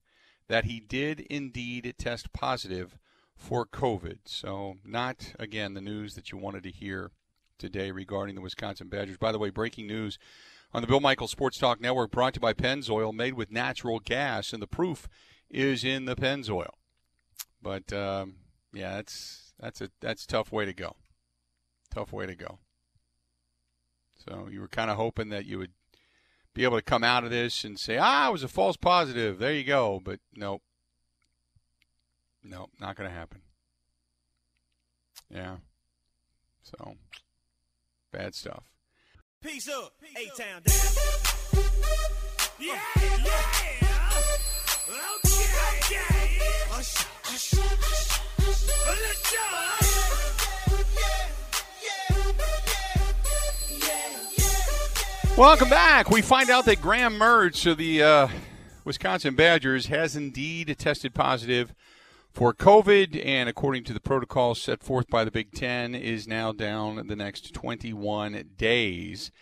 that 0.49 0.65
he 0.65 0.81
did 0.81 1.21
indeed 1.29 1.95
test 1.99 2.33
positive 2.33 2.99
for 3.37 3.67
COVID. 3.67 4.19
So, 4.25 4.77
not 4.85 5.35
again 5.39 5.75
the 5.75 5.81
news 5.81 6.15
that 6.15 6.33
you 6.33 6.39
wanted 6.39 6.63
to 6.63 6.71
hear 6.71 7.11
today 7.59 7.91
regarding 7.91 8.35
the 8.35 8.41
Wisconsin 8.41 8.89
Badgers. 8.89 9.19
By 9.19 9.33
the 9.33 9.39
way, 9.39 9.51
breaking 9.51 9.87
news 9.87 10.19
on 10.73 10.83
the 10.83 10.87
Bill 10.87 11.01
Michael 11.01 11.29
Sports 11.29 11.59
Talk 11.59 11.81
Network, 11.81 12.11
brought 12.11 12.35
to 12.35 12.39
you 12.39 12.43
by 12.43 12.53
Pennzoil, 12.53 13.13
made 13.13 13.35
with 13.35 13.51
natural 13.51 14.01
gas, 14.01 14.53
and 14.53 14.63
the 14.63 14.67
proof 14.67 15.09
is 15.51 15.85
in 15.85 16.05
the 16.05 16.17
Pennzoil. 16.17 16.73
But 17.63 17.93
um, 17.93 18.37
yeah, 18.73 18.97
that's 18.97 19.53
that's 19.59 19.81
a 19.81 19.91
that's 20.01 20.25
a 20.25 20.29
tough 20.29 20.53
way 20.53 20.65
to 20.65 20.73
go. 20.73 20.97
Tough 21.93 22.13
way 22.13 22.27
to 22.27 22.35
go. 22.35 22.59
So 24.27 24.49
you 24.51 24.61
were 24.61 24.69
kind 24.69 24.91
of 24.91 24.97
hoping 24.97 25.31
that 25.31 25.47
you 25.47 25.59
would 25.59 25.73
be 26.55 26.65
able 26.65 26.77
to 26.77 26.83
come 26.83 27.05
out 27.05 27.25
of 27.25 27.31
this 27.31 27.65
and 27.65 27.79
say, 27.79 27.99
"Ah, 27.99 28.29
it 28.29 28.33
was 28.33 28.43
a 28.43 28.49
false 28.49 28.77
positive." 28.77 29.39
There 29.39 29.55
you 29.55 29.65
go. 29.65 30.01
But 30.05 30.21
nope, 30.35 30.63
nope, 32.43 32.71
not 32.81 32.97
going 32.97 33.09
to 33.09 33.17
happen. 33.17 33.41
Yeah. 35.31 35.57
So 36.63 36.97
bad 38.13 38.35
stuff. 38.35 38.65
Peace 39.41 39.69
up, 39.69 39.93
A 40.17 40.27
Town 40.37 40.63
down. 40.65 40.75
Yeah, 42.59 42.81
yeah. 42.97 43.15
Okay, 44.89 45.45
okay. 45.79 46.41
Hush, 46.67 47.07
hush, 47.23 47.55
hush. 47.55 48.21
Let's 48.89 49.33
go. 55.37 55.41
Welcome 55.41 55.71
back. 55.71 56.11
We 56.11 56.21
find 56.21 56.51
out 56.51 56.65
that 56.65 56.81
Graham 56.83 57.17
Mertz 57.17 57.65
of 57.71 57.79
the 57.79 58.03
uh, 58.03 58.27
Wisconsin 58.85 59.37
Badgers 59.37 59.87
has 59.87 60.17
indeed 60.17 60.75
tested 60.81 61.15
positive 61.15 61.73
for 62.39 62.55
COVID, 62.55 63.21
and 63.27 63.49
according 63.49 63.83
to 63.83 63.93
the 63.93 63.99
protocol 63.99 64.55
set 64.55 64.81
forth 64.81 65.09
by 65.09 65.25
the 65.25 65.31
Big 65.33 65.51
Ten, 65.51 65.93
is 65.93 66.29
now 66.29 66.53
down 66.53 67.09
the 67.09 67.17
next 67.17 67.53
21 67.53 68.51
days. 68.57 69.33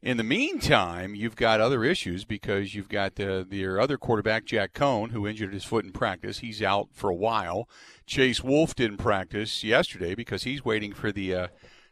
In 0.00 0.18
the 0.18 0.22
meantime, 0.22 1.16
you've 1.16 1.34
got 1.34 1.60
other 1.60 1.82
issues 1.82 2.24
because 2.24 2.72
you've 2.72 2.88
got 2.88 3.16
the, 3.16 3.44
your 3.50 3.80
other 3.80 3.98
quarterback, 3.98 4.44
Jack 4.44 4.72
Coan, 4.72 5.10
who 5.10 5.26
injured 5.26 5.52
his 5.52 5.64
foot 5.64 5.84
in 5.84 5.90
practice. 5.90 6.38
He's 6.38 6.62
out 6.62 6.90
for 6.92 7.10
a 7.10 7.14
while. 7.16 7.68
Chase 8.06 8.44
Wolf 8.44 8.76
didn't 8.76 8.98
practice 8.98 9.64
yesterday 9.64 10.14
because 10.14 10.44
he's 10.44 10.64
waiting 10.64 10.92
for 10.92 11.10
the 11.10 11.34
uh, 11.34 11.48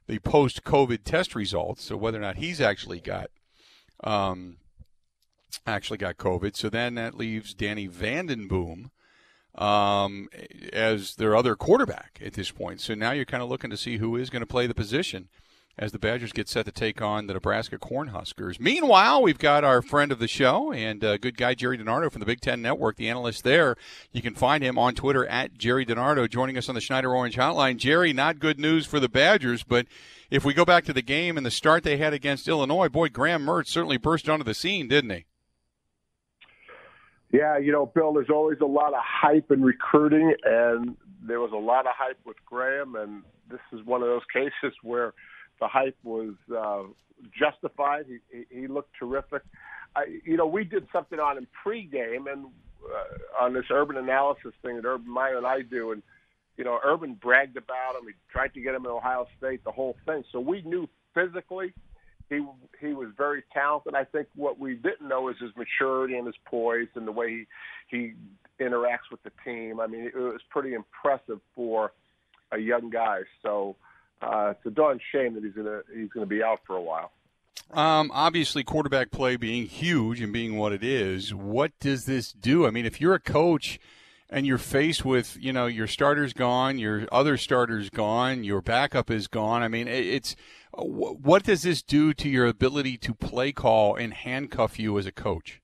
the 0.07 0.21
post 0.21 0.63
COVID 0.63 1.03
test 1.03 1.35
results. 1.35 1.83
So 1.83 1.97
whether 1.97 2.19
or 2.19 2.23
not 2.23 2.37
he's 2.37 2.61
actually 2.61 3.01
got 3.01 3.31
um, 4.05 4.59
actually 5.67 5.99
got 5.99 6.19
COVID. 6.19 6.55
So 6.55 6.69
then 6.69 6.95
that 6.95 7.17
leaves 7.17 7.53
Danny 7.53 7.89
Vanden 7.89 8.47
Boom 8.47 8.93
um, 9.55 10.29
as 10.73 11.17
their 11.17 11.37
other 11.37 11.55
quarterback 11.55 12.21
at 12.25 12.35
this 12.35 12.51
point. 12.51 12.81
So 12.81 12.95
now 12.95 13.13
you're 13.13 13.25
kind 13.25 13.43
of 13.43 13.49
looking 13.49 13.71
to 13.71 13.77
see 13.77 13.99
who 13.99 14.17
is 14.17 14.31
going 14.31 14.41
to 14.41 14.47
play 14.47 14.67
the 14.67 14.75
position 14.75 15.29
as 15.79 15.93
the 15.93 15.99
Badgers 15.99 16.33
get 16.33 16.49
set 16.49 16.67
to 16.67 16.73
take 16.73 17.01
on 17.01 17.27
the 17.27 17.35
Nebraska 17.35 17.79
Cornhuskers. 17.79 18.61
Meanwhile, 18.61 19.23
we've 19.23 19.39
got 19.39 19.65
our 19.65 19.81
friend 19.81 20.13
of 20.13 20.19
the 20.19 20.29
show 20.29 20.73
and 20.73 21.03
uh, 21.03 21.17
good 21.17 21.37
guy 21.37 21.55
Jerry 21.55 21.79
DiNardo 21.79 22.13
from 22.13 22.21
the 22.21 22.27
Big 22.27 22.41
Ten 22.41 22.61
Network, 22.61 22.97
the 22.97 23.09
analyst 23.09 23.43
there. 23.43 23.77
You 24.13 24.21
can 24.21 24.35
find 24.35 24.63
him 24.63 24.79
on 24.79 24.95
Twitter 24.95 25.27
at 25.27 25.57
Jerry 25.57 25.87
DiNardo, 25.87 26.29
joining 26.29 26.59
us 26.59 26.69
on 26.69 26.75
the 26.75 26.81
Schneider 26.81 27.15
Orange 27.15 27.37
Hotline. 27.37 27.79
Jerry, 27.79 28.13
not 28.13 28.39
good 28.39 28.61
news 28.61 28.87
for 28.87 29.01
the 29.01 29.09
Badgers, 29.09 29.63
but 29.63 29.87
if 30.31 30.45
we 30.45 30.55
go 30.55 30.65
back 30.65 30.85
to 30.85 30.93
the 30.93 31.03
game 31.03 31.37
and 31.37 31.47
the 31.47 31.51
start 31.51 31.85
they 31.85 31.97
had 31.97 32.13
against 32.13 32.49
Illinois, 32.49 32.89
boy, 32.89 33.09
Graham 33.09 33.45
Mertz 33.45 33.69
certainly 33.69 33.97
burst 33.97 34.29
onto 34.29 34.45
the 34.45 34.55
scene, 34.55 34.89
didn't 34.89 35.11
he? 35.11 35.25
Yeah, 37.33 37.57
you 37.57 37.73
know, 37.73 37.87
Bill, 37.87 38.13
there's 38.13 38.29
always 38.31 38.59
a 38.61 38.67
lot 38.67 38.93
of 38.93 39.01
hype 39.03 39.51
in 39.51 39.63
recruiting, 39.63 40.35
and 40.45 40.97
there 41.27 41.41
was 41.41 41.51
a 41.53 41.57
lot 41.57 41.87
of 41.87 41.93
hype 41.97 42.19
with 42.27 42.37
Graham, 42.45 42.95
and 42.95 43.23
this 43.51 43.61
is 43.73 43.85
one 43.87 44.03
of 44.03 44.09
those 44.09 44.23
cases 44.31 44.77
where 44.83 45.15
the 45.59 45.67
hype 45.67 45.97
was 46.05 46.35
uh, 46.55 46.83
justified. 47.39 48.05
He, 48.07 48.45
he, 48.51 48.67
looked 48.67 48.93
terrific. 48.99 49.43
I, 49.97 50.19
you 50.25 50.37
know, 50.37 50.47
we 50.47 50.65
did 50.65 50.87
something 50.93 51.19
on 51.19 51.39
him 51.39 51.47
pregame 51.65 52.31
and 52.31 52.47
uh, 52.85 53.45
on 53.45 53.55
this 53.55 53.65
urban 53.71 53.97
analysis 53.97 54.53
thing 54.61 54.77
that 54.77 54.85
Urban 54.85 55.11
Meyer 55.11 55.39
and 55.39 55.47
I 55.47 55.63
do, 55.63 55.93
and 55.93 56.03
you 56.59 56.65
know, 56.65 56.79
Urban 56.85 57.15
bragged 57.15 57.57
about 57.57 57.97
him. 57.97 58.09
He 58.09 58.15
tried 58.31 58.53
to 58.55 58.61
get 58.61 58.75
him 58.75 58.85
at 58.85 58.91
Ohio 58.91 59.27
State, 59.39 59.65
the 59.65 59.73
whole 59.73 59.97
thing. 60.05 60.23
So 60.33 60.39
we 60.39 60.61
knew 60.63 60.87
physically 61.15 61.73
he 62.33 62.87
he 62.87 62.93
was 62.93 63.09
very 63.17 63.45
talented. 63.53 63.95
I 63.95 64.05
think 64.05 64.29
what 64.35 64.59
we 64.59 64.75
didn't 64.75 65.09
know 65.09 65.29
is 65.29 65.37
his 65.41 65.51
maturity 65.57 66.17
and 66.17 66.27
his 66.27 66.37
poise 66.45 66.89
and 66.95 67.07
the 67.07 67.13
way 67.13 67.47
he 67.89 67.97
he 67.97 68.13
interacts 68.61 69.11
with 69.11 69.23
the 69.23 69.33
team. 69.45 69.81
I 69.81 69.87
mean, 69.87 70.05
it 70.07 70.15
was 70.17 70.41
pretty 70.51 70.75
impressive 70.75 71.41
for 71.55 71.93
a 72.51 72.59
young 72.59 72.91
guy. 72.91 73.21
So 73.43 73.77
uh, 74.21 74.55
it's 74.57 74.67
a 74.67 74.71
darn 74.71 75.01
shame 75.13 75.35
that 75.35 75.45
he's 75.45 75.55
gonna 75.55 75.81
he's 75.95 76.11
gonna 76.11 76.27
be 76.27 76.43
out 76.43 76.61
for 76.67 76.77
a 76.77 76.83
while. 76.83 77.13
Um, 77.73 78.11
obviously, 78.13 78.65
quarterback 78.65 79.11
play 79.11 79.37
being 79.37 79.67
huge 79.67 80.21
and 80.21 80.33
being 80.33 80.57
what 80.57 80.73
it 80.73 80.85
is, 80.85 81.35
what 81.35 81.73
does 81.81 82.05
this 82.05 82.33
do? 82.33 82.67
I 82.67 82.71
mean, 82.71 82.85
if 82.85 83.01
you're 83.01 83.15
a 83.15 83.21
coach 83.21 83.79
and 84.29 84.47
you're 84.47 84.59
faced 84.59 85.05
with 85.05 85.37
you 85.41 85.53
know 85.53 85.67
your 85.67 85.87
starter's 85.87 86.33
gone, 86.33 86.79
your 86.79 87.07
other 87.13 87.37
starter's 87.37 87.91
gone, 87.91 88.45
your 88.45 88.61
backup 88.61 89.11
is 89.11 89.29
gone. 89.29 89.63
I 89.63 89.69
mean, 89.69 89.89
it's 89.89 90.37
what 90.75 91.43
does 91.43 91.63
this 91.63 91.83
do 91.83 92.15
to 92.15 92.29
your 92.29 92.47
ability 92.47 92.97
to 92.99 93.15
play 93.15 93.53
call 93.53 93.97
and 93.97 94.15
handcuff 94.15 94.79
you 94.79 94.99
as 94.99 95.07
a 95.07 95.13
coach? 95.13 95.61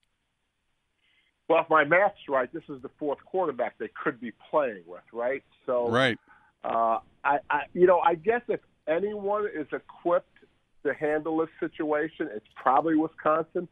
Well, 1.48 1.62
if 1.62 1.70
my 1.70 1.84
math's 1.84 2.28
right, 2.28 2.52
this 2.52 2.64
is 2.68 2.82
the 2.82 2.90
fourth 2.98 3.18
quarterback 3.24 3.78
they 3.78 3.88
could 4.02 4.20
be 4.20 4.32
playing 4.50 4.82
with, 4.86 5.02
right? 5.12 5.42
So, 5.64 5.88
right. 5.88 6.18
Uh, 6.62 6.98
I, 7.24 7.38
I, 7.48 7.62
you 7.72 7.86
know, 7.86 8.00
I 8.00 8.16
guess 8.16 8.42
if 8.48 8.60
anyone 8.86 9.46
is 9.46 9.66
equipped 9.72 10.36
to 10.84 10.92
handle 10.92 11.38
this 11.38 11.48
situation, 11.58 12.28
it's 12.34 12.46
probably 12.54 12.96
Wisconsin. 12.96 13.66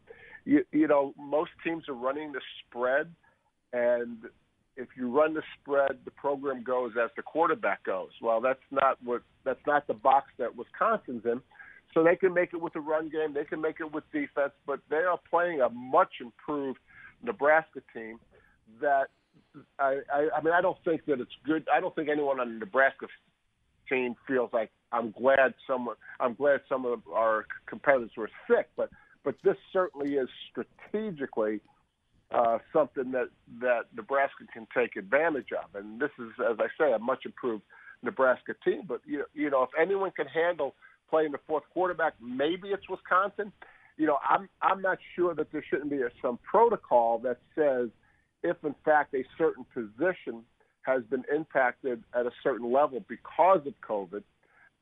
You, 0.46 0.64
you 0.72 0.88
know, 0.88 1.12
most 1.18 1.50
teams 1.62 1.88
are 1.88 1.94
running 1.94 2.32
the 2.32 2.40
spread, 2.60 3.12
and 3.72 4.18
if 4.76 4.88
you 4.96 5.10
run 5.10 5.34
the 5.34 5.42
spread, 5.60 5.98
the 6.04 6.10
program 6.10 6.62
goes 6.62 6.92
as 7.02 7.10
the 7.16 7.22
quarterback 7.22 7.84
goes. 7.84 8.10
Well, 8.20 8.40
that's 8.40 8.60
not 8.70 8.98
what 9.02 9.22
that's 9.44 9.64
not 9.66 9.86
the 9.86 9.94
box 9.94 10.26
that 10.38 10.54
Wisconsin's 10.56 11.24
in. 11.24 11.40
So 11.94 12.02
they 12.02 12.16
can 12.16 12.34
make 12.34 12.52
it 12.52 12.60
with 12.60 12.74
the 12.74 12.80
run 12.80 13.08
game, 13.08 13.32
they 13.32 13.44
can 13.44 13.60
make 13.60 13.76
it 13.80 13.90
with 13.90 14.04
defense, 14.12 14.52
but 14.66 14.80
they 14.90 14.96
are 14.96 15.18
playing 15.30 15.62
a 15.62 15.70
much 15.70 16.14
improved 16.20 16.78
Nebraska 17.22 17.80
team 17.94 18.18
that 18.80 19.06
I, 19.78 20.00
I, 20.12 20.28
I 20.36 20.42
mean, 20.42 20.52
I 20.52 20.60
don't 20.60 20.76
think 20.84 21.06
that 21.06 21.20
it's 21.20 21.32
good. 21.44 21.66
I 21.74 21.80
don't 21.80 21.94
think 21.94 22.08
anyone 22.08 22.38
on 22.40 22.52
the 22.52 22.58
Nebraska 22.58 23.06
team 23.88 24.14
feels 24.26 24.50
like 24.52 24.70
I'm 24.92 25.12
glad 25.12 25.54
someone. 25.66 25.96
I'm 26.20 26.34
glad 26.34 26.60
some 26.68 26.84
of 26.84 27.00
our 27.12 27.46
competitors 27.66 28.10
were 28.16 28.30
sick, 28.48 28.68
but 28.76 28.90
but 29.24 29.36
this 29.42 29.56
certainly 29.72 30.14
is 30.14 30.28
strategically 30.50 31.60
uh, 32.34 32.58
something 32.72 33.12
that 33.12 33.28
that 33.60 33.82
Nebraska 33.94 34.44
can 34.52 34.66
take 34.76 34.96
advantage 34.96 35.48
of. 35.52 35.74
And 35.74 36.00
this 36.00 36.10
is, 36.18 36.30
as 36.50 36.56
I 36.58 36.66
say, 36.78 36.92
a 36.92 36.98
much 36.98 37.24
improved 37.24 37.62
Nebraska 38.02 38.54
team. 38.64 38.82
But 38.86 39.00
you 39.04 39.24
you 39.34 39.50
know, 39.50 39.62
if 39.62 39.70
anyone 39.80 40.10
can 40.10 40.26
handle 40.26 40.74
playing 41.08 41.32
the 41.32 41.38
fourth 41.46 41.64
quarterback, 41.72 42.14
maybe 42.20 42.68
it's 42.68 42.88
Wisconsin. 42.88 43.52
You 43.96 44.06
know, 44.06 44.18
I'm 44.28 44.48
I'm 44.60 44.82
not 44.82 44.98
sure 45.14 45.34
that 45.34 45.52
there 45.52 45.64
shouldn't 45.68 45.90
be 45.90 46.02
a, 46.02 46.08
some 46.20 46.38
protocol 46.38 47.18
that 47.20 47.38
says 47.54 47.88
if 48.42 48.56
in 48.64 48.74
fact 48.84 49.14
a 49.14 49.24
certain 49.38 49.64
position 49.72 50.42
has 50.82 51.02
been 51.04 51.24
impacted 51.34 52.02
at 52.14 52.26
a 52.26 52.30
certain 52.42 52.72
level 52.72 53.04
because 53.08 53.60
of 53.66 53.74
COVID, 53.88 54.22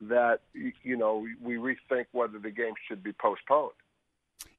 that 0.01 0.39
you 0.53 0.97
know 0.97 1.25
we 1.41 1.55
rethink 1.55 2.05
whether 2.11 2.39
the 2.39 2.51
game 2.51 2.73
should 2.87 3.03
be 3.03 3.13
postponed. 3.13 3.71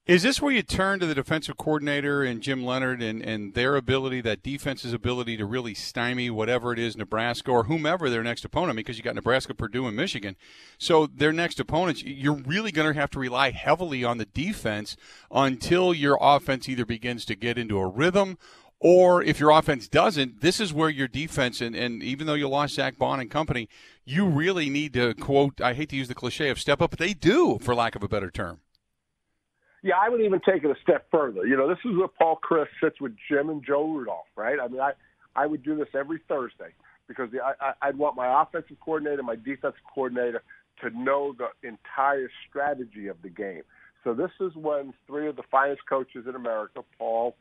Is 0.06 0.22
this 0.22 0.40
where 0.40 0.52
you 0.52 0.62
turn 0.62 1.00
to 1.00 1.06
the 1.06 1.16
defensive 1.16 1.56
coordinator 1.56 2.22
and 2.22 2.40
Jim 2.40 2.64
Leonhard 2.64 3.02
and, 3.02 3.20
and 3.20 3.54
their 3.54 3.74
ability, 3.74 4.20
that 4.20 4.40
defense's 4.40 4.92
ability 4.92 5.36
to 5.36 5.44
really 5.44 5.74
stymie 5.74 6.30
whatever 6.30 6.72
it 6.72 6.78
is, 6.78 6.96
Nebraska 6.96 7.50
or 7.50 7.64
whomever 7.64 8.08
their 8.08 8.22
next 8.22 8.44
opponent, 8.44 8.76
because 8.76 8.96
you 8.96 9.02
got 9.02 9.16
Nebraska, 9.16 9.52
Purdue, 9.52 9.88
and 9.88 9.96
Michigan. 9.96 10.36
So 10.78 11.08
their 11.08 11.32
next 11.32 11.58
opponents, 11.58 12.04
you're 12.04 12.34
really 12.36 12.70
going 12.70 12.94
to 12.94 13.00
have 13.00 13.10
to 13.10 13.18
rely 13.18 13.50
heavily 13.50 14.04
on 14.04 14.18
the 14.18 14.26
defense 14.26 14.96
until 15.32 15.92
your 15.92 16.18
offense 16.20 16.68
either 16.68 16.86
begins 16.86 17.24
to 17.24 17.34
get 17.34 17.58
into 17.58 17.76
a 17.76 17.88
rhythm 17.88 18.38
or 18.78 19.24
if 19.24 19.40
your 19.40 19.50
offense 19.50 19.88
doesn't, 19.88 20.40
this 20.40 20.60
is 20.60 20.72
where 20.72 20.90
your 20.90 21.08
defense, 21.08 21.60
and, 21.60 21.74
and 21.74 22.00
even 22.04 22.28
though 22.28 22.34
you 22.34 22.48
lost 22.48 22.74
Zack 22.74 22.96
Baun 22.96 23.18
and 23.18 23.30
company, 23.30 23.68
you 24.04 24.24
really 24.26 24.70
need 24.70 24.92
to 24.92 25.14
quote, 25.14 25.60
I 25.60 25.74
hate 25.74 25.88
to 25.88 25.96
use 25.96 26.06
the 26.06 26.14
cliche 26.14 26.48
of 26.50 26.60
step 26.60 26.80
up, 26.80 26.90
but 26.90 27.00
they 27.00 27.12
do, 27.12 27.58
for 27.60 27.74
lack 27.74 27.96
of 27.96 28.04
a 28.04 28.08
better 28.08 28.30
term. 28.30 28.60
Yeah, 29.82 29.94
I 30.00 30.08
would 30.08 30.20
even 30.20 30.40
take 30.40 30.64
it 30.64 30.70
a 30.70 30.80
step 30.82 31.06
further. 31.10 31.46
You 31.46 31.56
know, 31.56 31.68
this 31.68 31.78
is 31.84 31.96
where 31.96 32.08
Paul 32.08 32.38
Chryst 32.48 32.68
sits 32.82 33.00
with 33.00 33.12
Jim 33.28 33.50
and 33.50 33.64
Joe 33.64 33.86
Rudolph, 33.88 34.26
right? 34.36 34.58
I 34.60 34.68
mean, 34.68 34.80
I 34.80 34.92
I 35.34 35.46
would 35.46 35.62
do 35.62 35.76
this 35.76 35.88
every 35.94 36.20
Thursday 36.28 36.72
because 37.08 37.30
the, 37.30 37.38
I, 37.42 37.72
I'd 37.82 37.96
want 37.96 38.16
my 38.16 38.42
offensive 38.42 38.78
coordinator, 38.80 39.22
my 39.22 39.36
defensive 39.36 39.74
coordinator 39.94 40.42
to 40.82 40.90
know 40.90 41.34
the 41.36 41.68
entire 41.68 42.30
strategy 42.48 43.08
of 43.08 43.16
the 43.22 43.28
game. 43.28 43.62
So 44.02 44.14
this 44.14 44.30
is 44.40 44.52
when 44.54 44.92
three 45.06 45.28
of 45.28 45.36
the 45.36 45.42
finest 45.50 45.82
coaches 45.88 46.24
in 46.28 46.34
America, 46.34 46.80
Paul, 46.98 47.36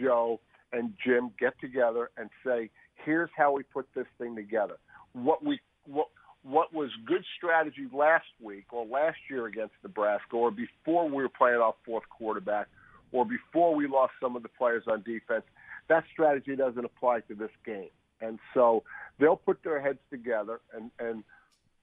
Joe, 0.00 0.40
and 0.72 0.92
Jim, 1.04 1.30
get 1.38 1.58
together 1.60 2.10
and 2.16 2.30
say, 2.44 2.70
"Here's 3.04 3.30
how 3.36 3.52
we 3.52 3.62
put 3.64 3.86
this 3.94 4.06
thing 4.18 4.36
together. 4.36 4.76
What 5.12 5.44
we 5.44 5.60
what 5.86 6.08
what 6.42 6.72
was 6.72 6.90
good 7.06 7.24
strategy 7.36 7.86
last 7.92 8.26
week 8.40 8.72
or 8.72 8.86
last 8.86 9.18
year 9.28 9.46
against 9.46 9.74
Nebraska 9.82 10.36
or 10.36 10.50
before 10.50 11.06
we 11.08 11.22
were 11.22 11.28
playing 11.28 11.58
off 11.58 11.74
fourth 11.84 12.08
quarterback 12.08 12.68
or 13.12 13.26
before 13.26 13.74
we 13.74 13.86
lost 13.86 14.12
some 14.22 14.36
of 14.36 14.42
the 14.42 14.48
players 14.48 14.84
on 14.86 15.02
defense, 15.02 15.44
that 15.88 16.04
strategy 16.12 16.56
doesn't 16.56 16.84
apply 16.84 17.20
to 17.20 17.34
this 17.34 17.50
game. 17.66 17.90
And 18.20 18.38
so 18.54 18.84
they'll 19.18 19.36
put 19.36 19.62
their 19.64 19.80
heads 19.80 19.98
together. 20.10 20.60
And, 20.74 20.90
and 20.98 21.24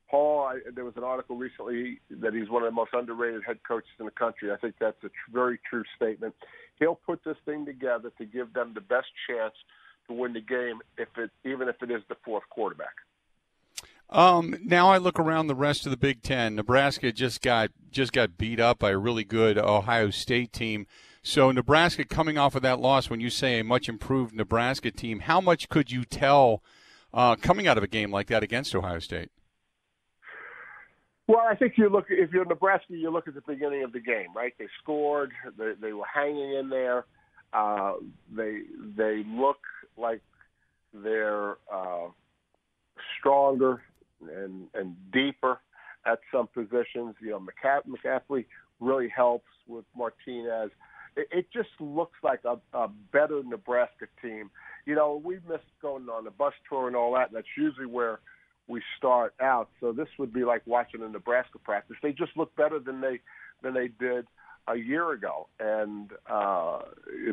Paul, 0.10 0.44
I, 0.44 0.60
there 0.74 0.86
was 0.86 0.94
an 0.96 1.04
article 1.04 1.36
recently 1.36 2.00
that 2.10 2.34
he's 2.34 2.50
one 2.50 2.64
of 2.64 2.68
the 2.68 2.76
most 2.76 2.92
underrated 2.94 3.42
head 3.46 3.60
coaches 3.68 3.90
in 4.00 4.06
the 4.06 4.12
country. 4.12 4.52
I 4.52 4.58
think 4.58 4.76
that's 4.80 4.98
a 5.04 5.10
tr- 5.10 5.34
very 5.34 5.60
true 5.70 5.84
statement. 5.96 6.34
He'll 6.80 6.96
put 6.96 7.24
this 7.24 7.38
thing 7.46 7.66
together 7.66 8.12
to 8.18 8.26
give 8.26 8.54
them 8.54 8.72
the 8.74 8.82
best 8.82 9.08
chance 9.30 9.54
to 10.08 10.14
win 10.14 10.34
the 10.34 10.42
game, 10.42 10.80
if 10.98 11.10
it 11.18 11.32
even 11.44 11.68
if 11.68 11.76
it 11.82 11.92
is 11.92 12.02
the 12.08 12.16
fourth 12.24 12.44
quarterback. 12.50 12.96
Um, 14.10 14.56
now 14.64 14.90
I 14.90 14.98
look 14.98 15.20
around 15.20 15.48
the 15.48 15.56
rest 15.56 15.86
of 15.86 15.92
the 15.92 15.98
Big 15.98 16.22
Ten. 16.22 16.56
Nebraska 16.56 17.12
just 17.12 17.42
got 17.42 17.72
just 17.92 18.14
got 18.14 18.38
beat 18.38 18.60
up 18.60 18.80
by 18.80 18.92
a 18.92 18.98
really 18.98 19.24
good 19.24 19.58
Ohio 19.58 20.10
State 20.12 20.54
team. 20.54 20.88
So 21.24 21.52
Nebraska 21.52 22.06
coming 22.06 22.38
off 22.38 22.56
of 22.56 22.62
that 22.62 22.80
loss, 22.80 23.10
when 23.10 23.20
you 23.20 23.30
say 23.30 23.60
a 23.60 23.64
much 23.64 23.90
improved 23.90 24.34
Nebraska 24.34 24.92
team, 24.92 25.20
how 25.22 25.42
much 25.42 25.68
could 25.68 25.92
you 25.92 26.06
tell 26.06 26.64
uh, 27.14 27.36
coming 27.36 27.68
out 27.68 27.78
of 27.78 27.84
a 27.84 27.88
game 27.88 28.12
like 28.12 28.28
that 28.28 28.44
against 28.44 28.74
Ohio 28.74 29.00
State? 29.00 29.30
Well, 31.28 31.44
I 31.46 31.56
think 31.56 31.74
you 31.78 31.90
look 31.90 32.06
if 32.10 32.32
you're 32.32 32.46
Nebraska, 32.46 32.94
you 32.94 33.12
look 33.12 33.28
at 33.28 33.34
the 33.34 33.44
beginning 33.46 33.84
of 33.84 33.92
the 33.92 34.00
game, 34.00 34.28
right? 34.34 34.54
They 34.58 34.68
scored, 34.82 35.34
they, 35.58 35.74
they 35.82 35.92
were 35.92 36.06
hanging 36.06 36.54
in 36.54 36.70
there. 36.70 37.06
Uh, 37.52 37.94
they 38.34 38.62
they 38.96 39.26
look 39.28 39.60
like 39.98 40.22
they're 40.94 41.58
uh, 41.74 42.08
stronger 43.20 43.82
and 44.22 44.68
and 44.74 44.96
deeper 45.12 45.60
at 46.06 46.20
some 46.32 46.48
positions. 46.48 47.16
You 47.22 47.32
know, 47.32 47.42
McCaffrey 47.42 48.46
really 48.80 49.10
helps 49.10 49.50
with 49.68 49.86
Martinez. 49.96 50.72
It, 51.16 51.28
it 51.32 51.46
just 51.52 51.70
looks 51.80 52.18
like 52.24 52.42
a, 52.46 52.58
a 52.78 52.88
better 53.12 53.42
Nebraska 53.44 54.08
team. 54.22 54.50
You 54.86 54.96
know, 54.96 55.22
we 55.24 55.36
missed 55.48 55.66
going 55.82 56.08
on 56.10 56.24
the 56.24 56.32
bus 56.32 56.54
tour 56.70 56.88
and 56.88 56.96
all 56.96 57.14
that. 57.16 57.28
And 57.30 57.36
that's 57.36 57.48
usually 57.58 57.88
where 57.88 58.20
we 58.68 58.82
start 58.98 59.34
out. 59.42 59.70
So 59.80 59.92
this 59.92 60.08
would 60.20 60.34
be 60.34 60.44
like 60.44 60.62
watching 60.66 61.02
a 61.02 61.08
Nebraska 61.08 61.60
practice. 61.60 61.98
They 62.02 62.12
just 62.12 62.36
look 62.36 62.56
better 62.56 62.80
than 62.80 63.02
they 63.02 63.20
than 63.64 63.74
they 63.74 63.88
did 64.00 64.28
a 64.68 64.76
year 64.76 65.12
ago. 65.12 65.48
And 65.60 66.12
uh, 66.30 66.80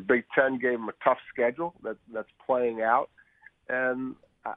Big 0.07 0.25
Ten 0.35 0.59
gave 0.59 0.79
them 0.79 0.89
a 0.89 1.05
tough 1.05 1.19
schedule 1.33 1.75
that 1.83 1.97
that's 2.13 2.29
playing 2.45 2.83
out. 2.83 3.11
And 3.69 4.15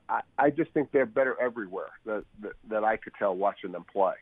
I, 0.09 0.21
I 0.37 0.49
just 0.49 0.71
think 0.71 0.91
they're 0.91 1.05
better 1.05 1.39
everywhere 1.41 1.89
that, 2.05 2.23
that, 2.41 2.53
that 2.69 2.83
I 2.83 2.97
could 2.97 3.13
tell 3.17 3.35
watching 3.35 3.71
them 3.71 3.85
play. 3.91 4.13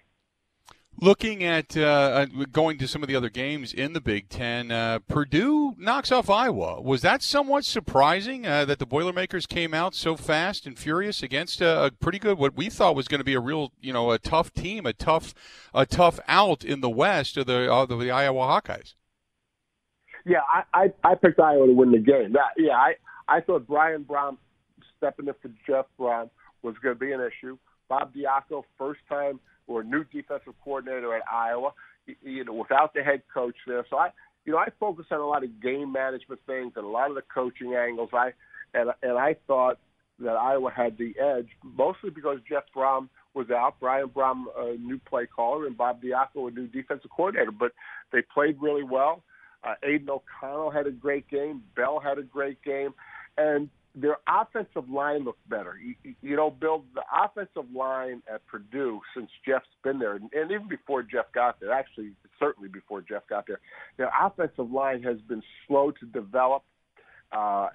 Looking 1.01 1.43
at 1.43 1.75
uh, 1.75 1.82
uh, 1.82 2.25
going 2.54 2.78
to 2.78 2.88
some 2.88 3.04
of 3.04 3.10
the 3.10 3.17
other 3.17 3.30
games 3.30 3.73
in 3.73 3.91
the 3.91 3.99
Big 3.99 4.30
Ten, 4.30 4.71
uh, 4.71 4.99
Purdue 4.99 5.75
knocks 5.78 6.10
off 6.10 6.30
Iowa. 6.30 6.82
Was 6.82 7.01
that 7.01 7.21
somewhat 7.21 7.65
surprising 7.65 8.47
uh, 8.47 8.63
that 8.63 8.80
the 8.80 8.86
Boilermakers 8.86 9.45
came 9.45 9.73
out 9.73 9.93
so 9.93 10.15
fast 10.15 10.65
and 10.65 10.80
furious 10.80 11.21
against 11.21 11.60
a, 11.60 11.86
a, 11.86 11.91
pretty 11.91 12.17
good, 12.17 12.38
what 12.38 12.56
we 12.56 12.69
thought 12.69 12.95
was 12.95 13.10
going 13.10 13.19
to 13.19 13.25
be 13.25 13.34
a 13.34 13.41
real, 13.41 13.73
you 13.82 13.91
know, 13.91 14.12
a 14.12 14.17
tough 14.17 14.54
team, 14.54 14.86
a 14.86 14.93
tough, 14.93 15.34
a 15.73 15.86
tough 15.86 16.17
out 16.30 16.63
in 16.63 16.80
the 16.80 16.89
West 16.89 17.36
of 17.36 17.45
the 17.45 17.69
of 17.69 17.89
the 17.89 18.10
Iowa 18.10 18.43
Hawkeyes? 18.43 18.93
Yeah, 20.25 20.39
I, 20.47 20.63
I 20.73 20.93
I 21.04 21.15
picked 21.15 21.41
Iowa 21.41 21.67
to 21.67 21.73
win 21.73 21.91
the 21.91 21.99
game. 21.99 22.32
That 22.32 22.54
yeah, 22.58 22.78
I 22.78 22.95
I 23.28 23.41
thought 23.41 23.67
Brian 23.67 24.06
Brohm 24.06 24.38
stepping 25.06 25.28
in 25.28 25.34
for 25.41 25.52
Jeff 25.68 25.86
Brohm 26.00 26.30
was 26.63 26.76
going 26.82 26.96
to 26.96 27.00
be 27.00 27.12
an 27.12 27.22
issue. 27.22 27.58
Bob 27.88 28.13
Diaco, 28.15 28.63
first 28.78 29.02
time 29.08 29.39
or 29.68 29.84
new 29.84 30.04
defensive 30.06 30.54
coordinator 30.63 31.15
at 31.15 31.24
Iowa, 31.32 31.72
you 32.24 32.44
know, 32.44 32.54
without 32.54 32.94
the 32.94 33.04
head 33.04 33.22
coach 33.34 33.56
there. 33.68 33.86
So 33.89 33.98
I, 33.98 34.10
you 34.46 34.54
know, 34.54 34.60
I 34.60 34.68
focus 34.80 35.06
on 35.12 35.20
a 35.20 35.26
lot 35.26 35.44
of 35.44 35.62
game 35.62 35.91
management 35.91 36.41
things 36.46 36.74
and 36.76 36.86
a 36.86 36.89
lot 36.89 37.10
of 37.10 37.15
the 37.15 37.24
coaching 37.34 37.76
angles. 37.76 38.10
I 38.13 38.32
and 38.74 38.91
and 39.02 39.18
I 39.18 39.36
thought 39.48 39.78
that 40.20 40.36
Iowa 40.36 40.72
had 40.72 40.98
the 40.98 41.13
edge, 41.20 41.48
mostly 41.63 42.10
because 42.10 42.39
Jeff 42.50 42.63
Brohm 42.76 43.10
was 43.34 43.50
out, 43.50 43.76
Brian 43.80 44.08
Brohm, 44.08 44.46
a 44.58 44.78
new 44.78 45.00
play 45.00 45.26
caller, 45.26 45.68
and 45.68 45.78
Bob 45.78 46.02
Diaco, 46.02 46.48
a 46.48 46.52
new 46.52 46.68
defensive 46.68 47.10
coordinator. 47.10 47.52
But 47.52 47.74
they 48.12 48.22
played 48.22 48.58
really 48.62 48.84
well. 48.84 49.24
Uh, 49.63 49.74
Aidan 49.84 50.10
O'Connell 50.10 50.70
had 50.70 50.88
a 50.88 50.91
great 50.91 51.28
game. 51.30 51.63
Bell 51.76 52.00
had 52.00 52.18
a 52.18 52.24
great 52.24 52.62
game, 52.63 52.94
and 53.38 53.70
their 53.95 54.17
offensive 54.27 54.89
line 54.89 55.23
looked 55.23 55.47
better. 55.49 55.77
You, 55.77 56.15
you 56.21 56.36
know, 56.36 56.49
Bill, 56.49 56.84
the 56.93 57.03
offensive 57.13 57.71
line 57.73 58.21
at 58.31 58.45
Purdue 58.47 58.99
since 59.15 59.29
Jeff's 59.47 59.65
been 59.84 59.99
there, 59.99 60.15
and, 60.15 60.29
and 60.34 60.51
even 60.51 60.67
before 60.67 61.01
Jeff 61.03 61.31
got 61.34 61.60
there, 61.60 61.71
actually 61.71 62.12
certainly 62.39 62.69
before 62.69 63.01
Jeff 63.01 63.23
got 63.29 63.47
there, 63.47 63.60
their 63.97 64.12
offensive 64.21 64.69
line 64.69 65.01
has 65.03 65.17
been 65.27 65.41
slow 65.67 65.91
to 65.91 66.05
develop. 66.08 66.63
Uh, 67.31 67.67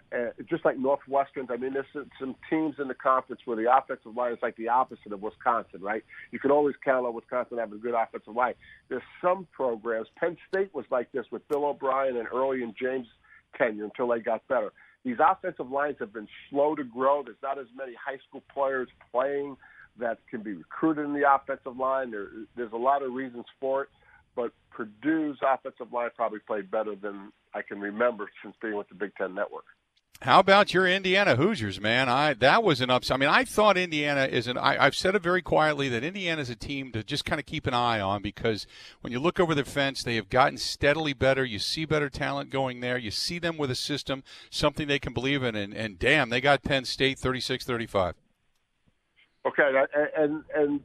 just 0.49 0.65
like 0.65 0.79
Northwestern, 0.79 1.47
I 1.51 1.57
mean, 1.57 1.75
there's 1.75 2.07
some 2.19 2.37
teams 2.49 2.77
in 2.79 2.89
the 2.89 2.95
conference 2.95 3.43
where 3.45 3.57
the 3.57 3.71
offensive 3.71 4.17
line 4.17 4.33
is 4.33 4.39
like 4.43 4.57
the 4.57 4.69
opposite 4.69 5.13
of 5.13 5.21
Wisconsin, 5.21 5.83
right? 5.83 6.03
You 6.31 6.39
can 6.39 6.51
always 6.51 6.77
count 6.83 7.05
on 7.05 7.15
Wisconsin 7.15 7.59
having 7.59 7.75
a 7.75 7.83
good 7.83 7.95
offensive 7.95 8.35
line. 8.35 8.55
There's 8.89 9.03
some 9.21 9.49
programs. 9.53 10.07
Penn 10.17 10.37
State 10.49 10.73
was 10.73 10.87
like 10.91 11.11
this 11.13 11.27
with 11.31 11.47
Bill 11.49 11.67
O'Brien 11.67 12.17
and 12.17 12.29
early 12.33 12.63
in 12.63 12.75
James' 12.81 13.09
tenure 13.59 13.85
until 13.85 14.09
they 14.09 14.21
got 14.21 14.47
better. 14.49 14.73
These 15.05 15.17
offensive 15.19 15.71
lines 15.71 15.97
have 16.01 16.13
been 16.13 16.29
slow 16.51 16.75
to 16.75 16.85
grow. 16.85 17.23
There's 17.23 17.37
not 17.43 17.59
as 17.59 17.67
many 17.77 17.93
high 17.95 18.19
school 18.29 18.43
players 18.53 18.89
playing 19.11 19.57
that 19.99 20.19
can 20.31 20.43
be 20.43 20.53
recruited 20.53 21.05
in 21.05 21.15
the 21.15 21.33
offensive 21.33 21.77
line. 21.77 22.11
There, 22.11 22.29
there's 22.57 22.73
a 22.73 22.77
lot 22.77 23.03
of 23.03 23.13
reasons 23.13 23.45
for 23.59 23.85
it, 23.85 23.89
but 24.37 24.53
Purdue's 24.71 25.39
offensive 25.43 25.93
line 25.93 26.11
probably 26.17 26.41
played 26.47 26.71
better 26.71 26.95
than 26.95 27.33
I 27.55 27.63
can 27.63 27.81
remember 27.81 28.31
since 28.43 28.55
being 28.61 28.77
with 28.77 28.89
the 28.89 28.95
Big 28.95 29.13
Ten 29.17 29.35
Network. 29.35 29.65
How 30.23 30.39
about 30.39 30.75
your 30.75 30.87
Indiana 30.87 31.37
Hoosiers, 31.37 31.81
man? 31.81 32.11
I 32.11 32.35
that 32.35 32.63
was 32.63 32.83
an 32.83 32.91
upset. 32.91 33.15
I 33.15 33.19
mean, 33.19 33.31
I 33.31 33.45
thought 33.45 33.79
Indiana 33.79 34.25
is 34.25 34.47
an. 34.47 34.59
I, 34.59 34.85
I've 34.85 34.95
said 34.95 35.15
it 35.15 35.23
very 35.23 35.41
quietly 35.41 35.89
that 35.89 36.05
Indiana 36.05 36.43
is 36.43 36.51
a 36.51 36.57
team 36.57 36.93
to 36.93 37.03
just 37.03 37.25
kind 37.25 37.41
of 37.41 37.47
keep 37.47 37.67
an 37.67 37.73
eye 37.73 38.01
on 38.01 38.21
because 38.21 38.67
when 39.01 39.15
you 39.15 39.19
look 39.19 39.41
over 39.41 39.55
the 39.55 39.65
fence, 39.65 40.03
they 40.03 40.17
have 40.17 40.29
gotten 40.29 40.59
steadily 40.59 41.15
better. 41.15 41.43
You 41.43 41.59
see 41.59 41.87
better 41.87 42.11
talent 42.11 42.51
going 42.51 42.81
there. 42.81 42.99
You 42.99 43.11
see 43.11 43.39
them 43.39 43.57
with 43.57 43.71
a 43.71 43.75
system, 43.75 44.23
something 44.51 44.87
they 44.87 44.99
can 44.99 45.15
believe 45.15 45.43
in, 45.43 45.55
and, 45.55 45.73
and 45.73 45.99
damn, 45.99 46.29
they 46.29 46.43
got 46.43 46.63
Penn 46.63 46.85
State 46.85 47.19
36-35. 47.19 48.13
Okay, 49.47 49.73
and 50.19 50.45
and 50.55 50.81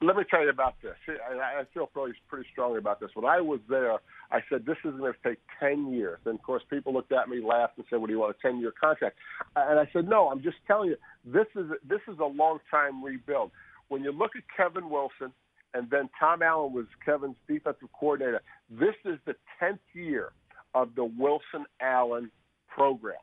let 0.00 0.16
me 0.16 0.24
tell 0.30 0.42
you 0.42 0.48
about 0.48 0.76
this. 0.82 0.94
I 1.06 1.64
feel 1.74 1.86
pretty 1.86 2.18
pretty 2.26 2.48
strongly 2.50 2.78
about 2.78 3.00
this. 3.00 3.10
When 3.12 3.26
I 3.26 3.42
was 3.42 3.60
there, 3.68 3.92
I 4.32 4.40
said 4.48 4.64
this 4.64 4.78
is 4.82 4.94
going 4.98 5.12
to 5.12 5.28
take 5.28 5.38
ten 5.60 5.92
years. 5.92 6.18
And 6.24 6.36
of 6.36 6.42
course, 6.42 6.62
people 6.70 6.94
looked 6.94 7.12
at 7.12 7.28
me, 7.28 7.42
laughed, 7.44 7.74
and 7.76 7.84
said, 7.90 7.96
"What 8.00 8.06
do 8.06 8.14
you 8.14 8.20
want 8.20 8.34
a 8.34 8.40
ten 8.40 8.60
year 8.60 8.72
contract?" 8.80 9.18
And 9.56 9.78
I 9.78 9.86
said, 9.92 10.08
"No, 10.08 10.28
I'm 10.28 10.42
just 10.42 10.56
telling 10.66 10.88
you 10.88 10.96
this 11.22 11.46
is 11.54 11.70
this 11.86 12.00
is 12.08 12.18
a 12.18 12.24
long 12.24 12.60
time 12.70 13.04
rebuild. 13.04 13.50
When 13.88 14.02
you 14.02 14.10
look 14.10 14.30
at 14.36 14.42
Kevin 14.56 14.88
Wilson, 14.88 15.30
and 15.74 15.90
then 15.90 16.08
Tom 16.18 16.40
Allen 16.40 16.72
was 16.72 16.86
Kevin's 17.04 17.36
defensive 17.46 17.88
coordinator. 17.92 18.40
This 18.70 18.94
is 19.04 19.18
the 19.26 19.34
tenth 19.60 19.80
year 19.92 20.32
of 20.74 20.94
the 20.94 21.04
Wilson 21.04 21.66
Allen 21.82 22.30
program, 22.68 23.20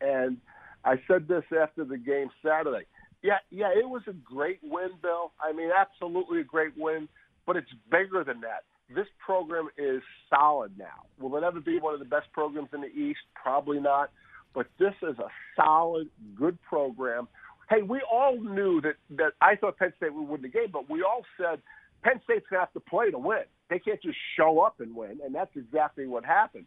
and 0.00 0.38
I 0.86 0.94
said 1.06 1.28
this 1.28 1.44
after 1.52 1.84
the 1.84 1.98
game 1.98 2.30
Saturday." 2.42 2.86
Yeah, 3.22 3.38
yeah, 3.50 3.70
it 3.70 3.88
was 3.88 4.02
a 4.08 4.12
great 4.12 4.58
win, 4.62 4.90
Bill. 5.00 5.32
I 5.40 5.52
mean, 5.52 5.70
absolutely 5.76 6.40
a 6.40 6.44
great 6.44 6.72
win, 6.76 7.08
but 7.46 7.56
it's 7.56 7.70
bigger 7.90 8.24
than 8.24 8.40
that. 8.40 8.64
This 8.94 9.06
program 9.24 9.68
is 9.78 10.02
solid 10.28 10.76
now. 10.76 11.06
Will 11.20 11.36
it 11.36 11.44
ever 11.44 11.60
be 11.60 11.78
one 11.78 11.94
of 11.94 12.00
the 12.00 12.06
best 12.06 12.26
programs 12.32 12.68
in 12.74 12.80
the 12.80 12.88
East? 12.88 13.20
Probably 13.40 13.80
not. 13.80 14.10
But 14.54 14.66
this 14.78 14.94
is 15.02 15.18
a 15.18 15.28
solid, 15.56 16.08
good 16.34 16.60
program. 16.62 17.28
Hey, 17.70 17.82
we 17.82 18.02
all 18.10 18.38
knew 18.38 18.80
that 18.82 18.96
that 19.16 19.32
I 19.40 19.56
thought 19.56 19.78
Penn 19.78 19.92
State 19.96 20.12
would 20.12 20.28
win 20.28 20.42
the 20.42 20.48
game, 20.48 20.68
but 20.72 20.90
we 20.90 21.02
all 21.02 21.22
said 21.38 21.62
Penn 22.02 22.20
State's 22.24 22.44
gonna 22.50 22.60
have 22.60 22.72
to 22.74 22.80
play 22.80 23.10
to 23.10 23.18
win. 23.18 23.44
They 23.70 23.78
can't 23.78 24.02
just 24.02 24.18
show 24.36 24.60
up 24.60 24.80
and 24.80 24.94
win, 24.94 25.20
and 25.24 25.34
that's 25.34 25.56
exactly 25.56 26.06
what 26.06 26.24
happened. 26.24 26.66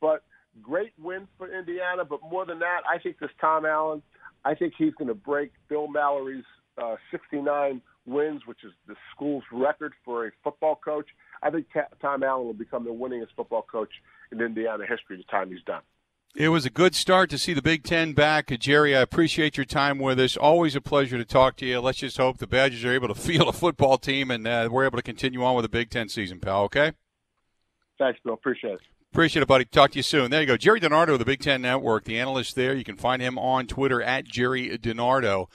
But 0.00 0.22
great 0.62 0.92
win 0.98 1.28
for 1.36 1.52
Indiana. 1.52 2.04
But 2.06 2.20
more 2.22 2.46
than 2.46 2.60
that, 2.60 2.80
I 2.90 2.98
think 2.98 3.18
this 3.18 3.30
Tom 3.38 3.66
Allen 3.66 4.02
I 4.46 4.54
think 4.54 4.74
he's 4.78 4.94
going 4.94 5.08
to 5.08 5.14
break 5.14 5.50
Bill 5.68 5.88
Mallory's 5.88 6.44
uh, 6.80 6.94
69 7.10 7.82
wins, 8.06 8.42
which 8.46 8.62
is 8.62 8.70
the 8.86 8.94
school's 9.12 9.42
record 9.50 9.92
for 10.04 10.28
a 10.28 10.30
football 10.44 10.76
coach. 10.76 11.08
I 11.42 11.50
think 11.50 11.66
Tom 12.00 12.22
Allen 12.22 12.46
will 12.46 12.54
become 12.54 12.84
the 12.84 12.92
winningest 12.92 13.34
football 13.36 13.62
coach 13.62 13.90
in 14.30 14.40
Indiana 14.40 14.84
history 14.88 15.16
the 15.16 15.24
time 15.24 15.50
he's 15.50 15.64
done. 15.66 15.82
It 16.36 16.50
was 16.50 16.64
a 16.64 16.70
good 16.70 16.94
start 16.94 17.28
to 17.30 17.38
see 17.38 17.54
the 17.54 17.62
Big 17.62 17.82
Ten 17.82 18.12
back. 18.12 18.56
Jerry, 18.60 18.94
I 18.94 19.00
appreciate 19.00 19.56
your 19.56 19.64
time 19.64 19.98
with 19.98 20.20
us. 20.20 20.36
Always 20.36 20.76
a 20.76 20.80
pleasure 20.80 21.18
to 21.18 21.24
talk 21.24 21.56
to 21.56 21.66
you. 21.66 21.80
Let's 21.80 21.98
just 21.98 22.16
hope 22.16 22.38
the 22.38 22.46
Badgers 22.46 22.84
are 22.84 22.92
able 22.92 23.08
to 23.08 23.14
field 23.20 23.48
a 23.48 23.52
football 23.52 23.98
team 23.98 24.30
and 24.30 24.46
uh, 24.46 24.68
we're 24.70 24.84
able 24.84 24.98
to 24.98 25.02
continue 25.02 25.42
on 25.42 25.56
with 25.56 25.64
the 25.64 25.68
Big 25.68 25.90
Ten 25.90 26.08
season, 26.08 26.38
pal, 26.38 26.62
okay? 26.64 26.92
Thanks, 27.98 28.20
Bill. 28.22 28.34
Appreciate 28.34 28.74
it. 28.74 28.80
Appreciate 29.16 29.40
it, 29.40 29.48
buddy. 29.48 29.64
Talk 29.64 29.92
to 29.92 29.98
you 29.98 30.02
soon. 30.02 30.30
There 30.30 30.42
you 30.42 30.46
go. 30.46 30.58
Jerry 30.58 30.78
DiNardo 30.78 31.16
the 31.16 31.24
Big 31.24 31.40
Ten 31.40 31.62
Network, 31.62 32.04
the 32.04 32.20
analyst 32.20 32.54
there. 32.54 32.74
You 32.74 32.84
can 32.84 32.96
find 32.96 33.22
him 33.22 33.38
on 33.38 33.66
Twitter 33.66 34.02
at 34.02 34.26
Jerry 34.26 34.76
DiNardo. 34.76 35.46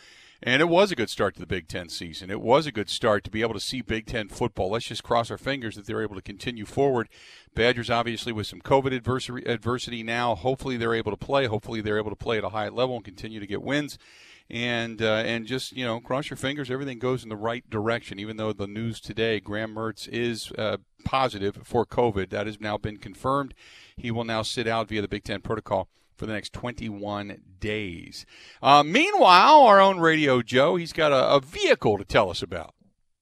And 0.43 0.60
it 0.60 0.69
was 0.69 0.91
a 0.91 0.95
good 0.95 1.10
start 1.10 1.36
to 1.36 1.39
the 1.39 1.45
Big 1.45 1.67
Ten 1.67 1.88
season. 1.88 2.32
It 2.32 2.41
was 2.41 2.65
a 2.65 2.71
good 2.71 2.89
start 2.89 3.23
to 3.25 3.30
be 3.30 3.41
able 3.41 3.54
to 3.54 3.60
see 3.60 3.82
Big 3.82 4.08
Ten 4.08 4.27
football. 4.27 4.71
Let's 4.71 4.88
just 4.88 5.04
cross 5.04 5.30
our 5.30 5.38
fingers 5.38 5.75
that 5.75 5.86
they're 5.86 6.01
able 6.01 6.15
to 6.15 6.21
continue 6.21 6.65
forward. 6.65 7.10
Badgers, 7.54 7.91
obviously, 7.91 8.32
with 8.32 8.47
some 8.47 8.60
COVID 8.60 8.91
adversity, 9.47 10.01
now. 10.01 10.34
Hopefully, 10.34 10.77
they're 10.77 10.95
able 10.95 11.12
to 11.12 11.17
play. 11.17 11.45
Hopefully, 11.45 11.82
they're 11.82 11.99
able 11.99 12.10
to 12.10 12.15
play 12.15 12.39
at 12.39 12.43
a 12.43 12.49
high 12.49 12.69
level 12.69 12.95
and 12.95 13.06
continue 13.06 13.39
to 13.39 13.45
get 13.45 13.62
wins 13.62 13.99
and 14.49 15.01
uh, 15.01 15.23
and 15.25 15.45
just 15.45 15.71
you 15.71 15.86
know 15.86 16.01
cross 16.01 16.30
your 16.30 16.36
fingers 16.36 16.69
everything 16.69 16.99
goes 16.99 17.23
in 17.23 17.30
the 17.30 17.38
right 17.38 17.69
direction 17.69 18.19
even 18.19 18.36
though 18.36 18.51
the 18.51 18.67
news 18.67 18.99
today 18.99 19.39
Graham 19.39 19.73
Mertz 19.73 20.10
is 20.10 20.51
uh, 20.58 20.75
positive 21.06 21.60
for 21.63 21.86
COVID 21.86 22.30
that 22.32 22.47
has 22.47 22.60
now 22.60 22.77
been 22.77 22.97
confirmed 22.97 23.54
he 23.95 24.12
will 24.12 24.25
now 24.25 24.41
sit 24.41 24.67
out 24.67 24.89
via 24.89 25.01
the 25.01 25.08
Big 25.08 25.23
Ten 25.23 25.39
protocol 25.39 25.88
for 26.15 26.26
the 26.26 26.34
next 26.34 26.54
21 26.54 27.41
days 27.60 28.26
uh, 28.62 28.84
meanwhile 28.84 29.62
our 29.62 29.80
own 29.80 30.00
radio 30.00 30.41
Joe 30.41 30.76
he's 30.76 30.93
got 30.93 31.12
a, 31.12 31.36
a 31.36 31.39
vehicle 31.39 31.97
to 31.97 32.06
tell 32.06 32.30
us 32.30 32.41
about 32.41 32.74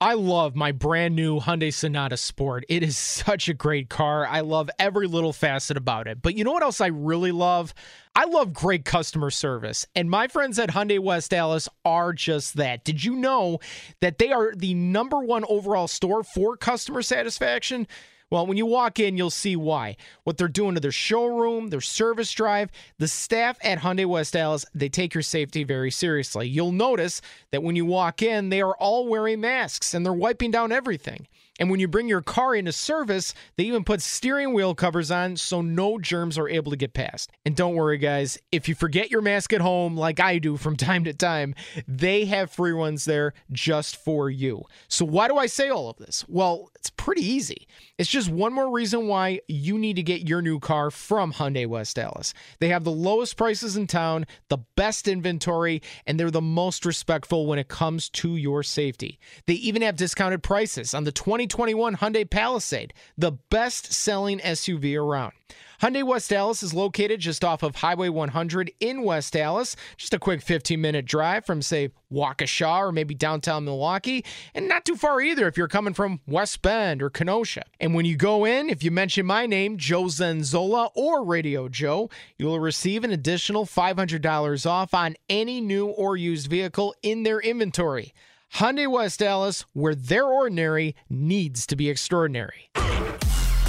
I 0.01 0.13
love 0.13 0.55
my 0.55 0.71
brand 0.71 1.13
new 1.17 1.41
Hyundai 1.41 1.73
Sonata 1.73 2.15
Sport. 2.15 2.63
It 2.69 2.83
is 2.83 2.95
such 2.97 3.49
a 3.49 3.53
great 3.53 3.89
car. 3.89 4.25
I 4.25 4.39
love 4.39 4.69
every 4.79 5.07
little 5.07 5.33
facet 5.33 5.75
about 5.75 6.07
it. 6.07 6.21
But 6.21 6.35
you 6.35 6.45
know 6.45 6.53
what 6.53 6.63
else 6.63 6.79
I 6.79 6.87
really 6.87 7.33
love? 7.33 7.73
I 8.15 8.23
love 8.23 8.53
great 8.53 8.85
customer 8.85 9.29
service. 9.29 9.85
And 9.95 10.09
my 10.09 10.29
friends 10.29 10.57
at 10.57 10.69
Hyundai 10.69 10.99
West 10.99 11.33
Allis 11.33 11.67
are 11.83 12.13
just 12.13 12.55
that. 12.55 12.85
Did 12.85 13.03
you 13.03 13.13
know 13.17 13.59
that 13.99 14.19
they 14.19 14.31
are 14.31 14.55
the 14.55 14.73
number 14.73 15.19
one 15.19 15.43
overall 15.49 15.89
store 15.89 16.23
for 16.23 16.55
customer 16.55 17.01
satisfaction? 17.01 17.85
Well, 18.31 18.45
when 18.45 18.57
you 18.57 18.65
walk 18.67 18.99
in, 18.99 19.17
you'll 19.17 19.31
see 19.31 19.55
why. 19.55 19.95
What 20.23 20.37
they're 20.37 20.47
doing 20.47 20.75
to 20.75 20.81
their 20.81 20.91
showroom, 20.91 21.69
their 21.69 21.81
service 21.81 22.31
drive, 22.31 22.69
the 22.99 23.07
staff 23.07 23.57
at 23.63 23.79
Hyundai 23.79 24.05
West 24.05 24.35
Allis, 24.35 24.65
they 24.73 24.89
take 24.89 25.15
your 25.15 25.23
safety 25.23 25.63
very 25.63 25.89
seriously. 25.89 26.47
You'll 26.47 26.71
notice 26.71 27.21
that 27.51 27.63
when 27.63 27.75
you 27.75 27.85
walk 27.85 28.21
in, 28.21 28.49
they 28.49 28.61
are 28.61 28.75
all 28.77 29.07
wearing 29.07 29.41
masks 29.41 29.93
and 29.93 30.05
they're 30.05 30.13
wiping 30.13 30.51
down 30.51 30.71
everything. 30.71 31.27
And 31.59 31.69
when 31.69 31.79
you 31.79 31.87
bring 31.87 32.07
your 32.07 32.21
car 32.21 32.55
into 32.55 32.71
service, 32.71 33.33
they 33.57 33.65
even 33.65 33.83
put 33.83 34.01
steering 34.01 34.53
wheel 34.53 34.73
covers 34.73 35.11
on 35.11 35.35
so 35.35 35.61
no 35.61 35.99
germs 35.99 36.37
are 36.37 36.49
able 36.49 36.71
to 36.71 36.77
get 36.77 36.93
past. 36.93 37.31
And 37.45 37.55
don't 37.55 37.75
worry, 37.75 37.97
guys, 37.97 38.37
if 38.51 38.69
you 38.69 38.75
forget 38.75 39.11
your 39.11 39.21
mask 39.21 39.51
at 39.51 39.61
home, 39.61 39.97
like 39.97 40.19
I 40.19 40.39
do 40.39 40.55
from 40.55 40.75
time 40.77 41.03
to 41.03 41.13
time, 41.13 41.53
they 41.87 42.25
have 42.25 42.51
free 42.51 42.73
ones 42.73 43.05
there 43.05 43.33
just 43.51 43.97
for 43.97 44.29
you. 44.29 44.63
So, 44.87 45.03
why 45.05 45.27
do 45.27 45.37
I 45.37 45.47
say 45.47 45.69
all 45.69 45.89
of 45.89 45.97
this? 45.97 46.23
Well, 46.27 46.71
it's 46.75 46.89
pretty 46.89 47.21
easy. 47.21 47.67
It's 47.97 48.09
just 48.09 48.29
one 48.29 48.53
more 48.53 48.71
reason 48.71 49.07
why 49.07 49.41
you 49.49 49.77
need 49.77 49.97
to 49.97 50.03
get 50.03 50.29
your 50.29 50.41
new 50.41 50.59
car 50.59 50.89
from 50.89 51.33
Hyundai 51.33 51.67
West 51.67 51.99
Allis. 51.99 52.33
They 52.59 52.69
have 52.69 52.85
the 52.85 52.91
lowest 52.91 53.35
prices 53.35 53.75
in 53.75 53.87
town, 53.87 54.25
the 54.47 54.59
best 54.77 55.07
inventory, 55.07 55.81
and 56.07 56.17
they're 56.17 56.31
the 56.31 56.39
most 56.39 56.85
respectful 56.85 57.45
when 57.45 57.59
it 57.59 57.67
comes 57.67 58.07
to 58.09 58.37
your 58.37 58.63
safety. 58.63 59.19
They 59.45 59.55
even 59.55 59.81
have 59.81 59.97
discounted 59.97 60.41
prices 60.41 60.93
on 60.93 61.03
the 61.03 61.11
20 61.11 61.48
2021 61.49 61.97
Hyundai 61.97 62.29
Palisade, 62.29 62.93
the 63.17 63.31
best 63.31 63.91
selling 63.91 64.39
SUV 64.39 64.95
around. 64.95 65.33
Hyundai 65.81 66.03
West 66.03 66.33
Allis 66.33 66.61
is 66.61 66.73
located 66.73 67.21
just 67.21 67.43
off 67.43 67.63
of 67.63 67.77
Highway 67.77 68.09
100 68.09 68.71
in 68.81 69.01
West 69.01 69.33
Allis, 69.33 69.77
just 69.95 70.13
a 70.13 70.19
quick 70.19 70.41
15 70.41 70.79
minute 70.79 71.05
drive 71.05 71.45
from, 71.45 71.61
say, 71.61 71.91
Waukesha 72.11 72.79
or 72.79 72.91
maybe 72.91 73.15
downtown 73.15 73.63
Milwaukee, 73.63 74.25
and 74.53 74.67
not 74.67 74.83
too 74.83 74.97
far 74.97 75.21
either 75.21 75.47
if 75.47 75.55
you're 75.55 75.69
coming 75.69 75.93
from 75.93 76.19
West 76.27 76.61
Bend 76.61 77.01
or 77.01 77.09
Kenosha. 77.09 77.63
And 77.79 77.93
when 77.93 78.03
you 78.03 78.17
go 78.17 78.43
in, 78.43 78.69
if 78.69 78.83
you 78.83 78.91
mention 78.91 79.25
my 79.25 79.45
name, 79.45 79.77
Joe 79.77 80.03
Zenzola 80.05 80.91
or 80.95 81.23
Radio 81.23 81.69
Joe, 81.69 82.09
you'll 82.37 82.59
receive 82.59 83.05
an 83.05 83.11
additional 83.11 83.65
$500 83.65 84.69
off 84.69 84.93
on 84.93 85.15
any 85.29 85.61
new 85.61 85.87
or 85.87 86.17
used 86.17 86.47
vehicle 86.47 86.93
in 87.01 87.23
their 87.23 87.39
inventory. 87.39 88.13
Hyundai 88.53 88.87
West 88.91 89.21
Allis, 89.21 89.63
where 89.73 89.95
their 89.95 90.25
ordinary 90.25 90.95
needs 91.09 91.65
to 91.67 91.75
be 91.75 91.89
extraordinary. 91.89 92.71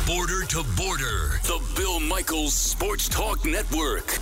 Border 0.06 0.44
to 0.46 0.64
border, 0.76 1.38
the 1.44 1.62
Bill 1.76 2.00
Michaels 2.00 2.54
Sports 2.54 3.08
Talk 3.08 3.44
Network. 3.44 4.18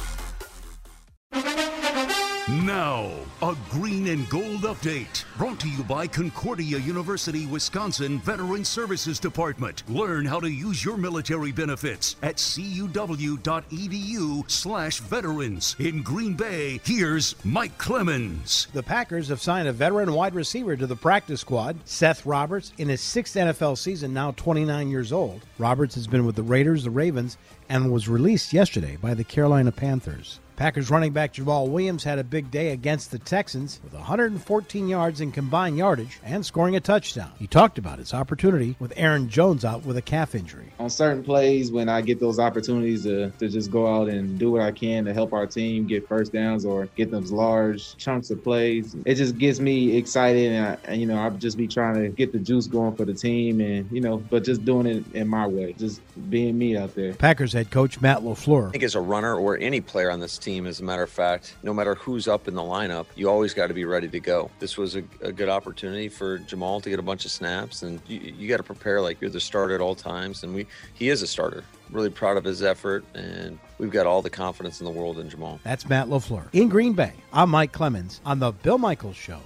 Now, 2.49 3.11
a 3.43 3.55
green 3.69 4.07
and 4.07 4.27
gold 4.31 4.63
update 4.63 5.27
brought 5.37 5.61
to 5.61 5.69
you 5.69 5.85
by 5.85 6.07
Concordia 6.07 6.79
University, 6.79 7.45
Wisconsin 7.45 8.21
Veteran 8.21 8.65
Services 8.65 9.21
Department. 9.21 9.83
Learn 9.87 10.25
how 10.25 10.41
to 10.41 10.49
use 10.49 10.83
your 10.83 10.97
military 10.97 11.53
benefits 11.53 12.17
at 12.23 12.37
cuw.edu/slash 12.37 15.01
veterans. 15.01 15.77
In 15.79 16.03
Green 16.03 16.33
Bay, 16.33 16.81
here's 16.85 17.35
Mike 17.45 17.77
Clemens. 17.77 18.69
The 18.73 18.83
Packers 18.83 19.29
have 19.29 19.43
signed 19.43 19.69
a 19.69 19.73
veteran 19.73 20.15
wide 20.15 20.35
receiver 20.35 20.75
to 20.75 20.87
the 20.87 20.97
practice 20.97 21.43
squad, 21.43 21.77
Seth 21.85 22.25
Roberts, 22.25 22.73
in 22.79 22.89
his 22.89 23.03
sixth 23.03 23.37
NFL 23.37 23.77
season, 23.77 24.15
now 24.15 24.31
29 24.31 24.89
years 24.89 25.13
old. 25.13 25.45
Roberts 25.59 25.97
has 25.97 26.07
been 26.07 26.25
with 26.25 26.37
the 26.37 26.43
Raiders, 26.43 26.85
the 26.85 26.91
Ravens, 26.91 27.37
and 27.69 27.93
was 27.93 28.09
released 28.09 28.55
yesterday 28.55 28.97
by 28.97 29.13
the 29.13 29.23
Carolina 29.23 29.71
Panthers. 29.71 30.41
Packers 30.59 30.91
running 30.91 31.13
back 31.13 31.35
Jamaal 31.35 31.69
Williams 31.69 32.03
had 32.03 32.19
a 32.19 32.25
big 32.25 32.51
day 32.51 32.71
against 32.71 33.13
the 33.13 33.21
Texans 33.21 33.79
with 33.85 33.93
114 33.93 34.89
yards 34.89 35.21
in 35.21 35.31
combined 35.31 35.79
yardage 35.79 36.19
and 36.25 36.45
scoring 36.45 36.75
a 36.75 36.81
touchdown. 36.81 37.31
He 37.39 37.47
talked 37.47 37.79
about 37.79 38.01
his 38.01 38.13
opportunity 38.13 38.75
with 38.81 38.93
Aaron 38.97 39.29
Jones 39.29 39.65
out 39.65 39.87
with 39.87 39.97
a 39.97 40.03
calf 40.03 40.35
injury. 40.35 40.73
On 40.81 40.91
certain 40.91 41.23
plays, 41.23 41.71
when 41.71 41.89
I 41.89 42.01
get 42.01 42.19
those 42.19 42.41
opportunities 42.41 43.05
to, 43.05 43.31
to 43.39 43.49
just 43.49 43.71
go 43.71 43.87
out 43.87 44.09
and 44.09 44.37
do 44.37 44.51
what 44.51 44.63
I 44.63 44.73
can 44.73 45.05
to 45.05 45.15
help 45.15 45.33
our 45.33 45.47
team 45.47 45.87
get 45.87 46.09
first 46.09 46.33
downs 46.33 46.65
or 46.65 46.87
get 46.97 47.13
those 47.13 47.31
large 47.31 47.97
chunks 47.97 48.31
of 48.31 48.43
plays, 48.43 48.97
it 49.05 49.15
just 49.15 49.39
gets 49.39 49.61
me 49.61 49.97
excited. 49.97 50.51
And, 50.51 50.67
I, 50.67 50.91
and 50.91 51.01
you 51.01 51.07
know, 51.07 51.19
I'll 51.21 51.31
just 51.31 51.57
be 51.57 51.69
trying 51.69 52.03
to 52.03 52.09
get 52.09 52.33
the 52.33 52.41
juice 52.41 52.67
going 52.67 52.97
for 52.97 53.05
the 53.05 53.15
team 53.15 53.61
and, 53.61 53.89
you 53.93 54.01
know, 54.01 54.17
but 54.17 54.43
just 54.43 54.65
doing 54.65 54.87
it 54.87 55.05
in 55.15 55.29
my 55.29 55.47
way, 55.47 55.75
just 55.75 56.01
being 56.29 56.59
me 56.59 56.77
out 56.77 56.97
there. 56.97 57.15
Packers 57.15 57.53
head 57.53 57.71
coach 57.71 58.01
Matt 58.01 58.23
LaFleur. 58.23 58.67
I 58.67 58.71
think 58.73 58.83
as 58.83 58.97
a 58.97 59.01
runner 59.01 59.37
or 59.37 59.57
any 59.57 59.81
player 59.81 60.11
on 60.11 60.19
this 60.19 60.37
team, 60.37 60.48
team, 60.49 60.67
as 60.67 60.81
a 60.81 60.85
matter 60.85 61.03
of 61.03 61.11
fact, 61.11 61.57
no 61.63 61.75
matter 61.75 61.95
who's 61.95 62.27
up 62.27 62.49
in 62.49 62.55
the 62.55 62.63
lineup, 62.63 63.05
you 63.17 63.29
always 63.29 63.53
got 63.53 63.67
to 63.67 63.75
be 63.75 63.85
ready 63.85 64.09
to 64.09 64.19
go. 64.19 64.51
This 64.61 64.79
was 64.79 64.97
a, 64.97 65.03
a, 65.21 65.31
good 65.31 65.51
opportunity 65.51 66.09
for 66.09 66.39
Jamaal 66.39 66.83
to 66.83 66.89
get 66.89 66.99
a 66.99 67.03
bunch 67.03 67.27
of 67.27 67.31
snaps, 67.31 67.83
and 67.83 68.01
you, 68.07 68.19
you 68.19 68.49
got 68.49 68.57
to 68.57 68.63
prepare 68.63 69.03
like 69.03 69.21
you're 69.21 69.29
the 69.29 69.41
starter 69.41 69.75
at 69.75 69.83
all 69.83 69.95
times. 69.95 70.43
And 70.45 70.55
we, 70.55 70.67
he 70.95 71.11
is 71.11 71.21
a 71.21 71.27
starter. 71.27 71.65
Really 71.91 72.09
proud 72.09 72.39
of 72.39 72.45
his 72.45 72.63
effort, 72.63 73.05
and 73.15 73.59
we've 73.77 73.91
got 73.91 74.07
all 74.07 74.23
the 74.23 74.31
confidence 74.31 74.81
in 74.81 74.87
the 74.87 74.91
world 74.91 75.19
in 75.19 75.29
Jamaal. 75.29 75.59
That's 75.65 75.87
Matt 75.87 76.09
LaFleur. 76.09 76.49
In 76.55 76.71
Green 76.71 76.95
Bay, 76.95 77.13
I'm 77.33 77.51
Mike 77.51 77.73
Clemens 77.73 78.23
on 78.25 78.39
the 78.39 78.53
Bill 78.53 78.79
Michaels 78.79 79.17
Show. 79.17 79.41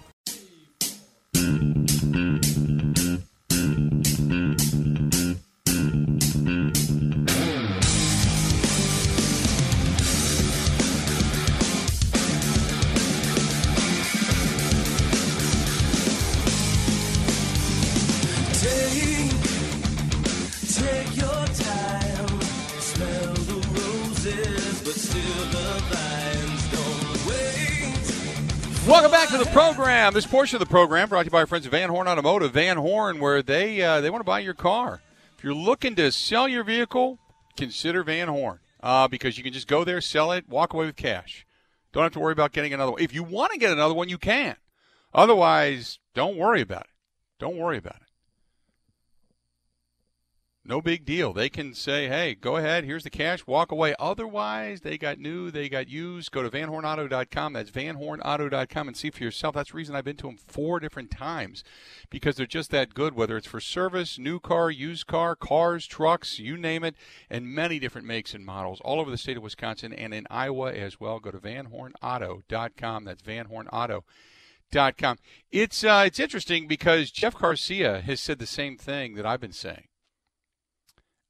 The. 30.11 30.15
This 30.15 30.27
portion 30.27 30.57
of 30.57 30.61
the 30.61 30.67
program 30.67 31.09
brought 31.09 31.23
to 31.23 31.27
you 31.27 31.31
by 31.31 31.41
our 31.41 31.47
friends 31.47 31.65
at 31.65 31.71
Van 31.71 31.89
Horn 31.89 32.09
Automotive. 32.09 32.53
Van 32.53 32.77
Horn, 32.77 33.21
where 33.21 33.41
they 33.41 33.81
uh, 33.83 34.01
they 34.01 34.11
want 34.11 34.21
to 34.21 34.27
buy 34.27 34.41
your 34.41 34.55
car. 34.55 35.01
If 35.39 35.45
you're 35.45 35.55
looking 35.55 35.95
to 35.95 36.11
sell 36.11 36.49
your 36.49 36.65
vehicle, 36.65 37.19
consider 37.57 38.03
Van 38.03 38.27
Horn 38.27 38.59
uh, 38.83 39.07
because 39.07 39.39
you 39.39 39.45
can 39.45 39.53
just 39.53 39.69
go 39.69 39.85
there, 39.85 40.01
sell 40.01 40.33
it, 40.33 40.49
walk 40.49 40.73
away 40.73 40.87
with 40.87 40.97
cash. 40.97 41.47
Don't 41.93 42.03
have 42.03 42.13
to 42.15 42.21
worry 42.21 42.33
about 42.33 42.53
getting 42.53 42.75
another 42.75 42.93
one. 42.93 43.01
If 43.01 43.15
you 43.15 43.23
want 43.23 43.53
to 43.53 43.59
get 43.59 43.71
another 43.71 43.95
one, 43.95 44.09
you 44.09 44.19
can. 44.19 44.57
Otherwise, 45.15 46.01
don't 46.15 46.37
worry 46.37 46.63
about 46.63 46.83
it. 46.83 46.91
Don't 47.39 47.57
worry 47.57 47.79
about 47.79 47.97
it. 47.97 48.09
No 50.65 50.81
big 50.81 51.05
deal. 51.05 51.33
They 51.33 51.49
can 51.49 51.75
say, 51.75 52.07
hey, 52.07 52.37
go 52.37 52.57
ahead, 52.57 52.85
here's 52.85 53.03
the 53.03 53.11
cash, 53.11 53.49
walk 53.49 53.73
away. 53.73 53.97
Otherwise, 53.99 54.83
they 54.83 54.97
got 54.97 55.19
new, 55.19 55.51
they 55.51 55.69
got 55.69 55.89
used. 55.89 56.31
Go 56.31 56.41
to 56.45 56.51
vanhornauto.com. 56.51 57.53
That's 57.53 57.73
vanhornauto.com 57.73 58.87
and 58.87 58.97
see 58.97 59.11
for 59.11 59.25
yourself. 59.25 59.57
That's 59.57 59.73
the 59.73 59.77
reason 59.77 59.97
I've 59.97 60.05
been 60.05 60.17
to 60.19 60.29
them 60.29 60.37
four 60.37 60.79
different 60.79 61.11
times 61.11 61.65
because 62.11 62.37
they're 62.37 62.47
just 62.47 62.71
that 62.71 62.95
good, 62.95 63.15
whether 63.15 63.37
it's 63.37 63.49
for 63.49 63.59
service, 63.59 64.21
new 64.21 64.39
car, 64.39 64.71
used 64.71 65.09
car, 65.09 65.35
cars, 65.35 65.85
trucks, 65.85 66.39
you 66.39 66.57
name 66.57 66.85
it, 66.85 66.95
and 67.29 67.53
many 67.53 67.81
different 67.81 68.07
makes 68.07 68.33
and 68.33 68.47
models 68.47 68.81
all 68.85 69.01
over 69.01 69.11
the 69.11 69.19
state 69.19 69.37
of 69.37 69.43
Wisconsin 69.43 69.93
and 69.93 70.15
in 70.15 70.29
Iowa 70.31 70.73
as 70.73 71.01
well. 71.01 71.19
Go 71.19 71.33
to 71.33 71.39
vanhornauto.com. 71.39 73.05
That's 73.05 73.23
vanhornauto.com. 73.23 75.19
It's, 75.51 75.83
uh, 75.83 76.05
it's 76.07 76.21
interesting 76.21 76.69
because 76.69 77.11
Jeff 77.11 77.37
Garcia 77.37 78.01
has 78.03 78.21
said 78.21 78.39
the 78.39 78.47
same 78.47 78.79
thing 78.79 79.17
that 79.17 79.27
I've 79.27 79.41
been 79.41 79.51
saying 79.51 79.89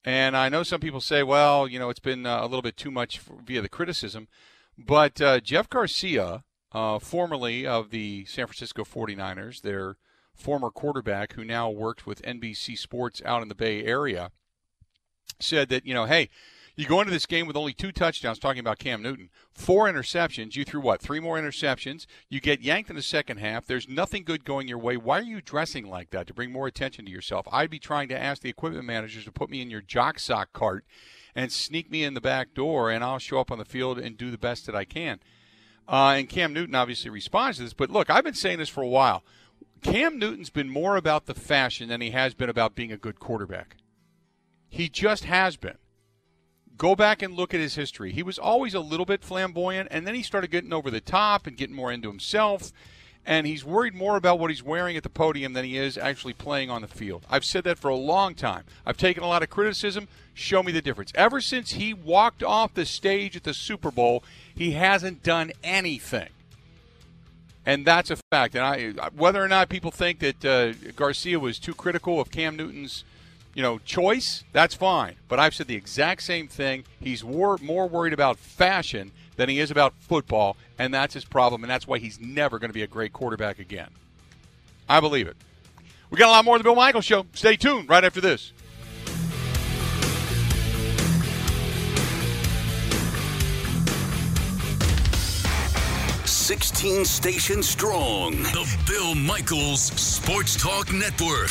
and 0.04 0.36
I 0.36 0.48
know 0.48 0.62
some 0.62 0.80
people 0.80 1.00
say, 1.00 1.22
well, 1.22 1.68
you 1.68 1.78
know, 1.78 1.90
it's 1.90 2.00
been 2.00 2.26
uh, 2.26 2.40
a 2.40 2.46
little 2.46 2.62
bit 2.62 2.76
too 2.76 2.90
much 2.90 3.18
for, 3.18 3.36
via 3.44 3.60
the 3.60 3.68
criticism. 3.68 4.28
But 4.76 5.20
uh, 5.20 5.40
Jeff 5.40 5.68
Garcia, 5.68 6.44
uh, 6.72 6.98
formerly 6.98 7.66
of 7.66 7.90
the 7.90 8.24
San 8.24 8.46
Francisco 8.46 8.84
49ers, 8.84 9.62
their 9.62 9.96
former 10.34 10.70
quarterback 10.70 11.34
who 11.34 11.44
now 11.44 11.70
worked 11.70 12.06
with 12.06 12.22
NBC 12.22 12.76
Sports 12.76 13.22
out 13.24 13.42
in 13.42 13.48
the 13.48 13.54
Bay 13.54 13.84
Area, 13.84 14.30
said 15.38 15.68
that, 15.68 15.86
you 15.86 15.94
know, 15.94 16.06
hey, 16.06 16.30
you 16.74 16.86
go 16.86 17.00
into 17.00 17.12
this 17.12 17.26
game 17.26 17.46
with 17.46 17.56
only 17.56 17.74
two 17.74 17.92
touchdowns, 17.92 18.38
talking 18.38 18.60
about 18.60 18.78
Cam 18.78 19.02
Newton, 19.02 19.28
four 19.52 19.90
interceptions. 19.90 20.56
You 20.56 20.64
threw 20.64 20.80
what? 20.80 21.02
Three 21.02 21.20
more 21.20 21.38
interceptions. 21.38 22.06
You 22.30 22.40
get 22.40 22.62
yanked 22.62 22.88
in 22.88 22.96
the 22.96 23.02
second 23.02 23.38
half. 23.38 23.66
There's 23.66 23.88
nothing 23.88 24.24
good 24.24 24.44
going 24.44 24.68
your 24.68 24.78
way. 24.78 24.96
Why 24.96 25.18
are 25.18 25.22
you 25.22 25.42
dressing 25.42 25.88
like 25.88 26.10
that 26.10 26.26
to 26.28 26.34
bring 26.34 26.50
more 26.50 26.66
attention 26.66 27.04
to 27.04 27.10
yourself? 27.10 27.46
I'd 27.52 27.70
be 27.70 27.78
trying 27.78 28.08
to 28.08 28.18
ask 28.18 28.40
the 28.40 28.48
equipment 28.48 28.86
managers 28.86 29.24
to 29.24 29.32
put 29.32 29.50
me 29.50 29.60
in 29.60 29.70
your 29.70 29.82
jock 29.82 30.18
sock 30.18 30.52
cart 30.52 30.84
and 31.34 31.52
sneak 31.52 31.90
me 31.90 32.04
in 32.04 32.14
the 32.14 32.20
back 32.20 32.54
door, 32.54 32.90
and 32.90 33.04
I'll 33.04 33.18
show 33.18 33.38
up 33.38 33.50
on 33.50 33.58
the 33.58 33.64
field 33.64 33.98
and 33.98 34.16
do 34.16 34.30
the 34.30 34.38
best 34.38 34.66
that 34.66 34.74
I 34.74 34.84
can. 34.84 35.20
Uh, 35.88 36.14
and 36.16 36.28
Cam 36.28 36.52
Newton 36.54 36.74
obviously 36.74 37.10
responds 37.10 37.58
to 37.58 37.64
this. 37.64 37.74
But 37.74 37.90
look, 37.90 38.08
I've 38.08 38.24
been 38.24 38.34
saying 38.34 38.58
this 38.58 38.68
for 38.68 38.82
a 38.82 38.88
while. 38.88 39.24
Cam 39.82 40.18
Newton's 40.18 40.50
been 40.50 40.70
more 40.70 40.96
about 40.96 41.26
the 41.26 41.34
fashion 41.34 41.88
than 41.88 42.00
he 42.00 42.10
has 42.10 42.34
been 42.34 42.48
about 42.48 42.74
being 42.74 42.92
a 42.92 42.96
good 42.96 43.18
quarterback. 43.18 43.76
He 44.68 44.88
just 44.88 45.24
has 45.24 45.56
been 45.56 45.76
go 46.78 46.94
back 46.94 47.22
and 47.22 47.34
look 47.34 47.54
at 47.54 47.60
his 47.60 47.74
history. 47.74 48.12
He 48.12 48.22
was 48.22 48.38
always 48.38 48.74
a 48.74 48.80
little 48.80 49.06
bit 49.06 49.22
flamboyant, 49.22 49.88
and 49.90 50.06
then 50.06 50.14
he 50.14 50.22
started 50.22 50.50
getting 50.50 50.72
over 50.72 50.90
the 50.90 51.00
top 51.00 51.46
and 51.46 51.56
getting 51.56 51.76
more 51.76 51.92
into 51.92 52.08
himself. 52.08 52.72
And 53.24 53.46
he's 53.46 53.64
worried 53.64 53.94
more 53.94 54.16
about 54.16 54.40
what 54.40 54.50
he's 54.50 54.64
wearing 54.64 54.96
at 54.96 55.04
the 55.04 55.08
podium 55.08 55.52
than 55.52 55.64
he 55.64 55.76
is 55.76 55.96
actually 55.96 56.32
playing 56.32 56.70
on 56.70 56.82
the 56.82 56.88
field. 56.88 57.24
I've 57.30 57.44
said 57.44 57.62
that 57.64 57.78
for 57.78 57.88
a 57.88 57.94
long 57.94 58.34
time. 58.34 58.64
I've 58.84 58.96
taken 58.96 59.22
a 59.22 59.28
lot 59.28 59.44
of 59.44 59.50
criticism. 59.50 60.08
Show 60.34 60.62
me 60.62 60.72
the 60.72 60.82
difference. 60.82 61.12
Ever 61.14 61.40
since 61.40 61.72
he 61.72 61.94
walked 61.94 62.42
off 62.42 62.74
the 62.74 62.84
stage 62.84 63.36
at 63.36 63.44
the 63.44 63.54
Super 63.54 63.92
Bowl, 63.92 64.24
he 64.52 64.72
hasn't 64.72 65.22
done 65.22 65.52
anything. 65.62 66.30
And 67.64 67.86
that's 67.86 68.10
a 68.10 68.16
fact. 68.32 68.56
And 68.56 68.64
I, 68.64 69.08
whether 69.10 69.42
or 69.42 69.46
not 69.46 69.68
people 69.68 69.92
think 69.92 70.18
that 70.18 70.44
uh, 70.44 70.72
Garcia 70.96 71.38
was 71.38 71.60
too 71.60 71.74
critical 71.74 72.20
of 72.20 72.32
Cam 72.32 72.56
Newton's 72.56 73.04
you 73.54 73.62
know, 73.62 73.78
choice, 73.78 74.44
that's 74.52 74.74
fine. 74.74 75.16
But 75.28 75.38
I've 75.38 75.54
said 75.54 75.66
the 75.66 75.74
exact 75.74 76.22
same 76.22 76.48
thing. 76.48 76.84
He's 77.00 77.22
more, 77.22 77.58
more 77.60 77.86
worried 77.86 78.12
about 78.12 78.38
fashion 78.38 79.12
than 79.36 79.48
he 79.48 79.58
is 79.58 79.70
about 79.70 79.94
football, 79.98 80.56
and 80.78 80.92
that's 80.92 81.14
his 81.14 81.24
problem, 81.24 81.62
and 81.62 81.70
that's 81.70 81.86
why 81.86 81.98
he's 81.98 82.20
never 82.20 82.58
going 82.58 82.70
to 82.70 82.74
be 82.74 82.82
a 82.82 82.86
great 82.86 83.12
quarterback 83.12 83.58
again. 83.58 83.90
I 84.88 85.00
believe 85.00 85.26
it. 85.26 85.36
We 86.10 86.18
got 86.18 86.28
a 86.28 86.32
lot 86.32 86.44
more 86.44 86.56
of 86.56 86.60
the 86.60 86.64
Bill 86.64 86.74
Michaels 86.74 87.04
Show. 87.04 87.26
Stay 87.32 87.56
tuned 87.56 87.88
right 87.88 88.04
after 88.04 88.20
this. 88.20 88.52
Sixteen 96.24 97.04
stations 97.06 97.68
strong. 97.68 98.32
The 98.32 98.78
Bill 98.86 99.14
Michaels 99.14 99.80
Sports 99.80 100.60
Talk 100.60 100.92
Network. 100.92 101.50